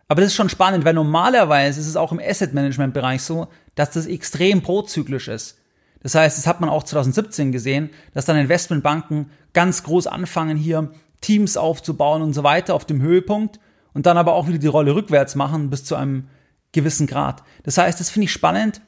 Aber 0.08 0.22
das 0.22 0.30
ist 0.30 0.36
schon 0.36 0.48
spannend, 0.48 0.84
weil 0.84 0.94
normalerweise 0.94 1.80
ist 1.80 1.86
es 1.86 1.96
auch 1.96 2.10
im 2.10 2.18
Asset-Management-Bereich 2.18 3.22
so, 3.22 3.48
dass 3.76 3.90
das 3.90 4.06
extrem 4.06 4.62
prozyklisch 4.62 5.28
ist. 5.28 5.57
Das 6.02 6.14
heißt, 6.14 6.38
das 6.38 6.46
hat 6.46 6.60
man 6.60 6.70
auch 6.70 6.84
2017 6.84 7.52
gesehen, 7.52 7.90
dass 8.14 8.24
dann 8.24 8.36
Investmentbanken 8.36 9.30
ganz 9.52 9.82
groß 9.82 10.06
anfangen, 10.06 10.56
hier 10.56 10.90
Teams 11.20 11.56
aufzubauen 11.56 12.22
und 12.22 12.32
so 12.32 12.44
weiter 12.44 12.74
auf 12.74 12.84
dem 12.84 13.02
Höhepunkt 13.02 13.58
und 13.92 14.06
dann 14.06 14.16
aber 14.16 14.34
auch 14.34 14.46
wieder 14.46 14.58
die 14.58 14.66
Rolle 14.68 14.94
rückwärts 14.94 15.34
machen 15.34 15.70
bis 15.70 15.84
zu 15.84 15.96
einem 15.96 16.28
gewissen 16.72 17.06
Grad. 17.06 17.42
Das 17.64 17.78
heißt, 17.78 17.98
das 17.98 18.10
finde 18.10 18.26
ich 18.26 18.32
spannend, 18.32 18.80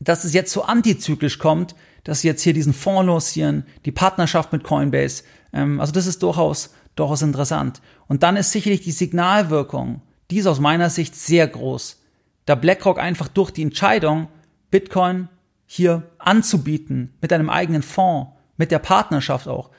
dass 0.00 0.24
es 0.24 0.34
jetzt 0.34 0.52
so 0.52 0.62
antizyklisch 0.62 1.38
kommt, 1.38 1.74
dass 2.04 2.20
sie 2.20 2.28
jetzt 2.28 2.42
hier 2.42 2.54
diesen 2.54 2.72
Fonds 2.72 3.06
lancieren, 3.06 3.64
die 3.84 3.92
Partnerschaft 3.92 4.52
mit 4.52 4.64
Coinbase. 4.64 5.24
Ähm, 5.52 5.80
also 5.80 5.92
das 5.92 6.06
ist 6.06 6.22
durchaus, 6.22 6.74
durchaus 6.96 7.22
interessant. 7.22 7.80
Und 8.08 8.22
dann 8.22 8.36
ist 8.36 8.52
sicherlich 8.52 8.80
die 8.80 8.92
Signalwirkung, 8.92 10.02
die 10.30 10.38
ist 10.38 10.46
aus 10.46 10.60
meiner 10.60 10.90
Sicht 10.90 11.14
sehr 11.14 11.46
groß. 11.46 12.00
Da 12.46 12.54
BlackRock 12.54 12.98
einfach 12.98 13.28
durch 13.28 13.50
die 13.50 13.62
Entscheidung, 13.62 14.28
Bitcoin 14.70 15.28
hier 15.72 16.10
anzubieten, 16.18 17.14
mit 17.20 17.32
einem 17.32 17.48
eigenen 17.48 17.82
Fonds, 17.82 18.32
mit 18.56 18.70
der 18.70 18.80
Partnerschaft 18.80 19.46
auch, 19.46 19.70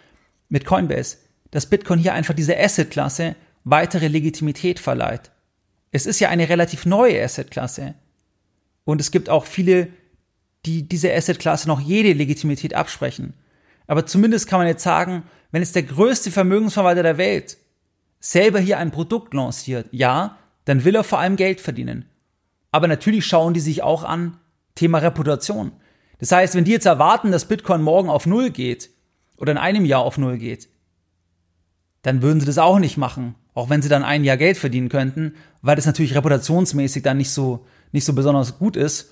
mit 0.47 0.65
Coinbase, 0.65 1.17
dass 1.51 1.65
Bitcoin 1.65 1.99
hier 1.99 2.13
einfach 2.13 2.33
diese 2.33 2.57
Asset-Klasse 2.57 3.35
weitere 3.63 4.07
Legitimität 4.07 4.79
verleiht. 4.79 5.31
Es 5.91 6.05
ist 6.05 6.19
ja 6.19 6.29
eine 6.29 6.47
relativ 6.47 6.85
neue 6.85 7.21
Asset-Klasse. 7.21 7.95
Und 8.85 9.01
es 9.01 9.11
gibt 9.11 9.29
auch 9.29 9.45
viele 9.45 9.89
die 10.65 10.87
diese 10.87 11.13
Assetklasse 11.13 11.67
noch 11.67 11.79
jede 11.79 12.13
Legitimität 12.13 12.73
absprechen. 12.73 13.33
Aber 13.87 14.05
zumindest 14.05 14.47
kann 14.47 14.59
man 14.59 14.67
jetzt 14.67 14.83
sagen, 14.83 15.23
wenn 15.51 15.61
es 15.61 15.71
der 15.71 15.83
größte 15.83 16.31
Vermögensverwalter 16.31 17.03
der 17.03 17.17
Welt 17.17 17.57
selber 18.19 18.59
hier 18.59 18.77
ein 18.77 18.91
Produkt 18.91 19.33
lanciert, 19.33 19.87
ja, 19.91 20.37
dann 20.65 20.85
will 20.85 20.95
er 20.95 21.03
vor 21.03 21.19
allem 21.19 21.35
Geld 21.35 21.59
verdienen. 21.59 22.05
Aber 22.71 22.87
natürlich 22.87 23.25
schauen 23.25 23.53
die 23.53 23.59
sich 23.59 23.81
auch 23.81 24.03
an 24.03 24.37
Thema 24.75 24.99
Reputation. 24.99 25.71
Das 26.21 26.31
heißt, 26.31 26.55
wenn 26.55 26.63
die 26.63 26.71
jetzt 26.71 26.85
erwarten, 26.85 27.31
dass 27.31 27.45
Bitcoin 27.45 27.81
morgen 27.81 28.09
auf 28.09 28.25
Null 28.25 28.49
geht 28.49 28.89
oder 29.35 29.51
in 29.51 29.57
einem 29.57 29.83
Jahr 29.83 30.01
auf 30.01 30.17
Null 30.17 30.37
geht, 30.37 30.69
dann 32.03 32.21
würden 32.21 32.39
sie 32.39 32.45
das 32.45 32.57
auch 32.57 32.79
nicht 32.79 32.95
machen, 32.95 33.35
auch 33.53 33.69
wenn 33.69 33.81
sie 33.81 33.89
dann 33.89 34.03
ein 34.03 34.23
Jahr 34.23 34.37
Geld 34.37 34.57
verdienen 34.57 34.87
könnten, 34.87 35.35
weil 35.61 35.75
das 35.75 35.85
natürlich 35.85 36.15
reputationsmäßig 36.15 37.03
dann 37.03 37.17
nicht 37.17 37.31
so, 37.31 37.65
nicht 37.91 38.05
so 38.05 38.13
besonders 38.13 38.57
gut 38.57 38.77
ist 38.77 39.11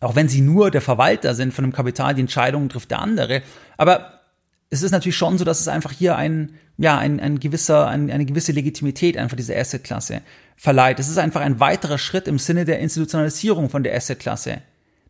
auch 0.00 0.14
wenn 0.14 0.28
sie 0.28 0.40
nur 0.40 0.70
der 0.70 0.82
Verwalter 0.82 1.34
sind 1.34 1.54
von 1.54 1.64
dem 1.64 1.72
Kapital, 1.72 2.14
die 2.14 2.20
Entscheidungen 2.20 2.68
trifft 2.68 2.90
der 2.90 3.00
andere. 3.00 3.42
Aber 3.76 4.20
es 4.68 4.82
ist 4.82 4.90
natürlich 4.90 5.16
schon 5.16 5.38
so, 5.38 5.44
dass 5.44 5.60
es 5.60 5.68
einfach 5.68 5.92
hier 5.92 6.16
ein, 6.16 6.54
ja, 6.76 6.98
ein, 6.98 7.20
ein 7.20 7.40
gewisser, 7.40 7.86
ein, 7.86 8.10
eine 8.10 8.26
gewisse 8.26 8.52
Legitimität 8.52 9.16
einfach 9.16 9.36
dieser 9.36 9.56
Asset-Klasse 9.56 10.22
verleiht. 10.56 10.98
Es 10.98 11.08
ist 11.08 11.18
einfach 11.18 11.40
ein 11.40 11.60
weiterer 11.60 11.98
Schritt 11.98 12.28
im 12.28 12.38
Sinne 12.38 12.64
der 12.64 12.80
Institutionalisierung 12.80 13.70
von 13.70 13.84
der 13.84 13.94
Asset-Klasse. 13.94 14.58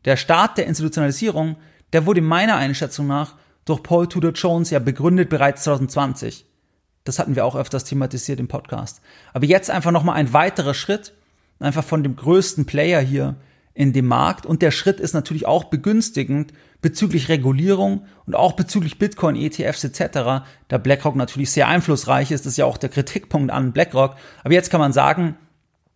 Der 0.06 0.16
Start 0.16 0.56
der 0.56 0.66
Institutionalisierung, 0.66 1.56
der 1.92 2.06
wurde 2.06 2.22
meiner 2.22 2.56
Einschätzung 2.56 3.06
nach 3.06 3.34
durch 3.64 3.82
Paul 3.82 4.08
Tudor 4.08 4.32
Jones 4.32 4.70
ja 4.70 4.78
begründet 4.78 5.28
bereits 5.28 5.64
2020. 5.64 6.46
Das 7.04 7.18
hatten 7.18 7.36
wir 7.36 7.44
auch 7.44 7.56
öfters 7.56 7.84
thematisiert 7.84 8.40
im 8.40 8.48
Podcast. 8.48 9.00
Aber 9.32 9.44
jetzt 9.44 9.70
einfach 9.70 9.90
nochmal 9.90 10.16
ein 10.16 10.32
weiterer 10.32 10.74
Schritt, 10.74 11.12
einfach 11.58 11.84
von 11.84 12.02
dem 12.02 12.16
größten 12.16 12.66
Player 12.66 13.00
hier 13.00 13.36
in 13.74 13.92
dem 13.92 14.06
Markt. 14.06 14.46
Und 14.46 14.62
der 14.62 14.70
Schritt 14.70 15.00
ist 15.00 15.12
natürlich 15.12 15.46
auch 15.46 15.64
begünstigend 15.64 16.52
bezüglich 16.80 17.28
Regulierung 17.28 18.06
und 18.26 18.34
auch 18.34 18.52
bezüglich 18.52 18.98
Bitcoin, 18.98 19.36
ETFs 19.36 19.84
etc., 19.84 20.44
da 20.68 20.78
BlackRock 20.78 21.16
natürlich 21.16 21.50
sehr 21.50 21.68
einflussreich 21.68 22.30
ist. 22.30 22.46
Das 22.46 22.52
ist 22.52 22.58
ja 22.58 22.64
auch 22.64 22.78
der 22.78 22.90
Kritikpunkt 22.90 23.50
an 23.50 23.72
BlackRock. 23.72 24.16
Aber 24.44 24.54
jetzt 24.54 24.70
kann 24.70 24.80
man 24.80 24.92
sagen, 24.92 25.36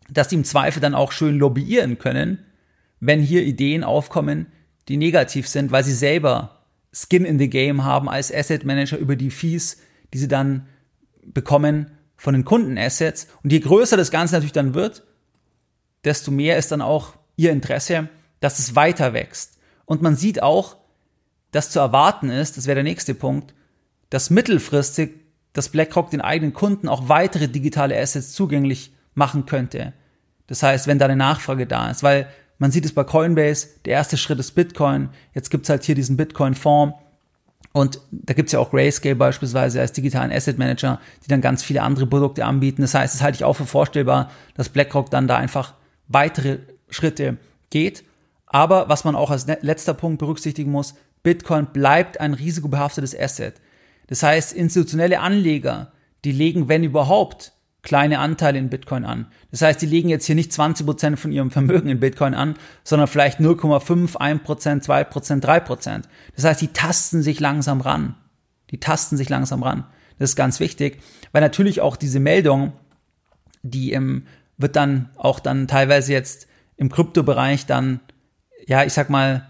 dass 0.09 0.29
die 0.29 0.35
im 0.35 0.45
Zweifel 0.45 0.81
dann 0.81 0.95
auch 0.95 1.13
schön 1.13 1.39
lobbyieren 1.39 1.99
können, 1.99 2.45
wenn 3.01 3.21
hier 3.21 3.43
Ideen 3.43 3.85
aufkommen, 3.85 4.47
die 4.89 4.97
negativ 4.97 5.49
sind, 5.49 5.73
weil 5.73 5.85
sie 5.85 5.95
selber 5.95 6.65
Skin 6.93 7.25
in 7.25 7.39
the 7.39 7.49
Game 7.49 7.85
haben 7.85 8.09
als 8.09 8.33
Asset 8.33 8.65
Manager 8.65 8.99
über 8.99 9.17
die 9.17 9.31
Fees, 9.31 9.79
die 10.13 10.19
sie 10.19 10.29
dann 10.29 10.67
bekommen 11.25 11.91
von 12.17 12.35
den 12.35 12.45
Kundenassets. 12.45 13.29
Und 13.43 13.53
je 13.53 13.61
größer 13.61 13.97
das 13.97 14.11
Ganze 14.11 14.35
natürlich 14.35 14.53
dann 14.53 14.75
wird, 14.75 15.05
desto 16.05 16.31
mehr 16.31 16.57
ist 16.57 16.73
dann 16.73 16.83
auch 16.83 17.15
ihr 17.37 17.53
Interesse, 17.53 18.09
dass 18.41 18.59
es 18.59 18.75
weiter 18.75 19.13
wächst. 19.13 19.59
Und 19.85 20.03
man 20.03 20.17
sieht 20.17 20.43
auch, 20.43 20.77
dass 21.53 21.71
zu 21.71 21.79
erwarten 21.79 22.31
ist, 22.31 22.57
das 22.57 22.67
wäre 22.67 22.77
der 22.77 22.85
nächste 22.85 23.15
Punkt, 23.15 23.55
dass 24.09 24.31
mittelfristig 24.31 25.21
dass 25.53 25.69
BlackRock 25.69 26.11
den 26.11 26.21
eigenen 26.21 26.53
Kunden 26.53 26.89
auch 26.89 27.09
weitere 27.09 27.49
digitale 27.49 27.99
Assets 27.99 28.33
zugänglich 28.33 28.93
machen 29.15 29.47
könnte. 29.47 29.93
Das 30.47 30.63
heißt, 30.63 30.87
wenn 30.87 30.99
da 30.99 31.07
eine 31.07 31.17
Nachfrage 31.17 31.67
da 31.67 31.91
ist, 31.91 32.03
weil 32.03 32.29
man 32.61 32.71
sieht 32.71 32.85
es 32.85 32.95
bei 32.95 33.05
Coinbase, 33.05 33.69
der 33.87 33.95
erste 33.95 34.17
Schritt 34.19 34.39
ist 34.39 34.53
Bitcoin, 34.53 35.09
jetzt 35.35 35.51
gibt's 35.51 35.71
halt 35.71 35.83
hier 35.83 35.95
diesen 35.95 36.17
Bitcoin-Fonds 36.17 36.95
und 37.73 38.01
da 38.11 38.35
gibt's 38.35 38.53
ja 38.53 38.59
auch 38.59 38.71
Grayscale 38.71 39.17
beispielsweise 39.17 39.81
als 39.81 39.93
digitalen 39.93 40.31
Asset 40.31 40.59
Manager, 40.59 41.01
die 41.25 41.29
dann 41.29 41.41
ganz 41.41 41.63
viele 41.63 41.83
andere 41.83 42.07
Produkte 42.07 42.45
anbieten. 42.45 42.83
Das 42.83 42.95
heißt, 42.95 43.15
es 43.15 43.23
halte 43.23 43.37
ich 43.37 43.45
auch 43.45 43.55
für 43.55 43.65
vorstellbar, 43.65 44.31
dass 44.55 44.69
BlackRock 44.69 45.11
dann 45.11 45.27
da 45.27 45.37
einfach 45.37 45.75
weitere 46.07 46.59
Schritte 46.91 47.39
geht. 47.71 48.05
Aber 48.47 48.89
was 48.89 49.05
man 49.05 49.15
auch 49.15 49.31
als 49.31 49.47
letzter 49.63 49.95
Punkt 49.95 50.19
berücksichtigen 50.19 50.71
muss, 50.71 50.95
Bitcoin 51.23 51.67
bleibt 51.67 52.21
ein 52.21 52.35
risikobehaftetes 52.35 53.19
Asset. 53.19 53.55
Das 54.09 54.23
heißt, 54.23 54.53
institutionelle 54.53 55.21
Anleger, 55.21 55.93
die 56.25 56.33
legen, 56.33 56.69
wenn 56.69 56.85
überhaupt, 56.85 57.53
kleine 57.83 58.19
Anteile 58.19 58.59
in 58.59 58.69
Bitcoin 58.69 59.05
an. 59.05 59.27
Das 59.51 59.63
heißt, 59.63 59.81
die 59.81 59.87
legen 59.87 60.09
jetzt 60.09 60.27
hier 60.27 60.35
nicht 60.35 60.53
20% 60.53 61.17
von 61.17 61.33
ihrem 61.33 61.51
Vermögen 61.51 61.89
in 61.89 62.01
Bitcoin 62.01 62.35
an, 62.35 62.57
sondern 62.85 63.09
vielleicht 63.09 63.41
0,5, 63.41 64.17
1%, 64.17 64.85
2%, 64.85 65.43
3%. 65.43 66.03
Das 66.37 66.45
heißt, 66.45 66.61
die 66.61 66.69
tasten 66.69 67.23
sich 67.23 67.41
langsam 67.41 67.81
ran. 67.81 68.17
Die 68.71 68.79
tasten 68.79 69.17
sich 69.17 69.29
langsam 69.29 69.63
ran. 69.63 69.85
Das 70.19 70.31
ist 70.31 70.37
ganz 70.37 70.61
wichtig, 70.61 71.01
weil 71.33 71.41
natürlich 71.41 71.81
auch 71.81 71.97
diese 71.97 72.21
Meldung, 72.21 72.73
die 73.63 73.93
im, 73.93 74.27
wird 74.59 74.77
dann 74.77 75.09
auch 75.17 75.41
dann 75.41 75.67
teilweise 75.67 76.13
jetzt 76.13 76.47
im 76.77 76.91
Kryptobereich 76.91 77.65
dann, 77.67 78.01
ja, 78.67 78.85
ich 78.85 78.93
sag 78.93 79.09
mal, 79.09 79.49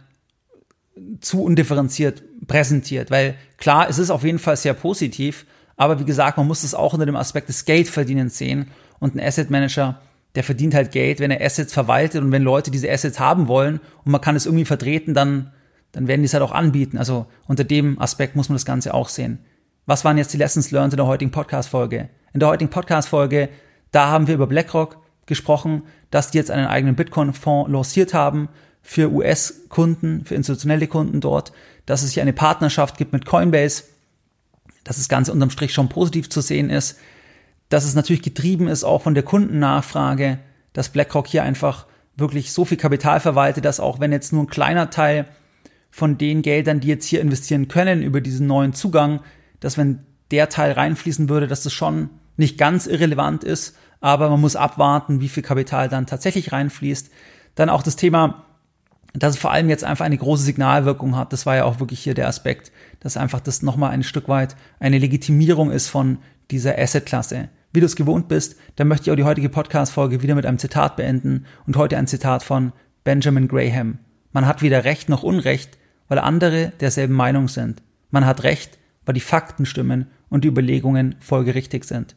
zu 1.20 1.42
undifferenziert 1.42 2.22
präsentiert, 2.46 3.10
weil 3.10 3.34
klar, 3.56 3.88
es 3.88 3.98
ist 3.98 4.10
auf 4.10 4.24
jeden 4.24 4.38
Fall 4.38 4.56
sehr 4.56 4.74
positiv, 4.74 5.46
aber 5.80 5.98
wie 5.98 6.04
gesagt, 6.04 6.36
man 6.36 6.46
muss 6.46 6.62
es 6.62 6.74
auch 6.74 6.92
unter 6.92 7.06
dem 7.06 7.16
Aspekt 7.16 7.48
des 7.48 7.64
Geldverdienens 7.64 8.36
sehen 8.36 8.70
und 8.98 9.14
ein 9.14 9.20
Asset 9.20 9.48
Manager, 9.48 9.98
der 10.34 10.44
verdient 10.44 10.74
halt 10.74 10.92
Geld, 10.92 11.20
wenn 11.20 11.30
er 11.30 11.42
Assets 11.42 11.72
verwaltet 11.72 12.20
und 12.20 12.32
wenn 12.32 12.42
Leute 12.42 12.70
diese 12.70 12.90
Assets 12.92 13.18
haben 13.18 13.48
wollen 13.48 13.80
und 14.04 14.12
man 14.12 14.20
kann 14.20 14.36
es 14.36 14.44
irgendwie 14.44 14.66
vertreten, 14.66 15.14
dann, 15.14 15.52
dann 15.92 16.06
werden 16.06 16.20
die 16.20 16.26
es 16.26 16.34
halt 16.34 16.42
auch 16.42 16.52
anbieten. 16.52 16.98
Also 16.98 17.24
unter 17.48 17.64
dem 17.64 17.98
Aspekt 17.98 18.36
muss 18.36 18.50
man 18.50 18.56
das 18.56 18.66
Ganze 18.66 18.92
auch 18.92 19.08
sehen. 19.08 19.38
Was 19.86 20.04
waren 20.04 20.18
jetzt 20.18 20.34
die 20.34 20.36
Lessons 20.36 20.70
learned 20.70 20.92
in 20.92 20.98
der 20.98 21.06
heutigen 21.06 21.30
Podcast-Folge? 21.30 22.10
In 22.34 22.40
der 22.40 22.50
heutigen 22.50 22.68
Podcast-Folge, 22.70 23.48
da 23.90 24.08
haben 24.08 24.26
wir 24.26 24.34
über 24.34 24.48
BlackRock 24.48 24.98
gesprochen, 25.24 25.84
dass 26.10 26.30
die 26.30 26.36
jetzt 26.36 26.50
einen 26.50 26.66
eigenen 26.66 26.94
Bitcoin-Fonds 26.94 27.72
lanciert 27.72 28.12
haben 28.12 28.50
für 28.82 29.10
US-Kunden, 29.10 30.26
für 30.26 30.34
institutionelle 30.34 30.88
Kunden 30.88 31.22
dort, 31.22 31.52
dass 31.86 32.02
es 32.02 32.12
hier 32.12 32.22
eine 32.22 32.34
Partnerschaft 32.34 32.98
gibt 32.98 33.14
mit 33.14 33.24
Coinbase, 33.24 33.84
dass 34.84 34.96
das 34.96 35.08
Ganze 35.08 35.32
unterm 35.32 35.50
Strich 35.50 35.72
schon 35.72 35.88
positiv 35.88 36.30
zu 36.30 36.40
sehen 36.40 36.70
ist, 36.70 36.98
dass 37.68 37.84
es 37.84 37.94
natürlich 37.94 38.22
getrieben 38.22 38.68
ist 38.68 38.84
auch 38.84 39.02
von 39.02 39.14
der 39.14 39.22
Kundennachfrage, 39.22 40.38
dass 40.72 40.88
BlackRock 40.88 41.26
hier 41.26 41.42
einfach 41.42 41.86
wirklich 42.16 42.52
so 42.52 42.64
viel 42.64 42.76
Kapital 42.76 43.20
verwaltet, 43.20 43.64
dass 43.64 43.80
auch 43.80 44.00
wenn 44.00 44.12
jetzt 44.12 44.32
nur 44.32 44.42
ein 44.42 44.48
kleiner 44.48 44.90
Teil 44.90 45.26
von 45.90 46.18
den 46.18 46.42
Geldern, 46.42 46.80
die 46.80 46.88
jetzt 46.88 47.06
hier 47.06 47.20
investieren 47.20 47.68
können 47.68 48.02
über 48.02 48.20
diesen 48.20 48.46
neuen 48.46 48.72
Zugang, 48.72 49.20
dass 49.60 49.78
wenn 49.78 50.00
der 50.30 50.48
Teil 50.48 50.72
reinfließen 50.72 51.28
würde, 51.28 51.48
dass 51.48 51.62
das 51.62 51.72
schon 51.72 52.10
nicht 52.36 52.58
ganz 52.58 52.86
irrelevant 52.86 53.44
ist, 53.44 53.76
aber 54.00 54.30
man 54.30 54.40
muss 54.40 54.56
abwarten, 54.56 55.20
wie 55.20 55.28
viel 55.28 55.42
Kapital 55.42 55.88
dann 55.88 56.06
tatsächlich 56.06 56.52
reinfließt. 56.52 57.10
Dann 57.54 57.68
auch 57.68 57.82
das 57.82 57.96
Thema 57.96 58.46
dass 59.14 59.34
es 59.34 59.40
vor 59.40 59.52
allem 59.52 59.68
jetzt 59.68 59.84
einfach 59.84 60.04
eine 60.04 60.18
große 60.18 60.44
Signalwirkung 60.44 61.16
hat. 61.16 61.32
Das 61.32 61.46
war 61.46 61.56
ja 61.56 61.64
auch 61.64 61.80
wirklich 61.80 62.00
hier 62.00 62.14
der 62.14 62.28
Aspekt, 62.28 62.70
dass 63.00 63.16
einfach 63.16 63.40
das 63.40 63.62
nochmal 63.62 63.90
ein 63.90 64.02
Stück 64.02 64.28
weit 64.28 64.56
eine 64.78 64.98
Legitimierung 64.98 65.70
ist 65.70 65.88
von 65.88 66.18
dieser 66.50 66.78
Asset-Klasse. 66.78 67.48
Wie 67.72 67.80
du 67.80 67.86
es 67.86 67.96
gewohnt 67.96 68.28
bist, 68.28 68.56
dann 68.76 68.88
möchte 68.88 69.04
ich 69.04 69.12
auch 69.12 69.16
die 69.16 69.24
heutige 69.24 69.48
Podcast-Folge 69.48 70.22
wieder 70.22 70.34
mit 70.34 70.46
einem 70.46 70.58
Zitat 70.58 70.96
beenden 70.96 71.46
und 71.66 71.76
heute 71.76 71.96
ein 71.96 72.06
Zitat 72.06 72.42
von 72.42 72.72
Benjamin 73.04 73.48
Graham. 73.48 73.98
Man 74.32 74.46
hat 74.46 74.62
weder 74.62 74.84
Recht 74.84 75.08
noch 75.08 75.22
Unrecht, 75.22 75.78
weil 76.08 76.18
andere 76.18 76.72
derselben 76.80 77.14
Meinung 77.14 77.48
sind. 77.48 77.82
Man 78.10 78.26
hat 78.26 78.42
Recht, 78.42 78.78
weil 79.06 79.14
die 79.14 79.20
Fakten 79.20 79.66
stimmen 79.66 80.06
und 80.28 80.44
die 80.44 80.48
Überlegungen 80.48 81.16
folgerichtig 81.20 81.84
sind. 81.84 82.16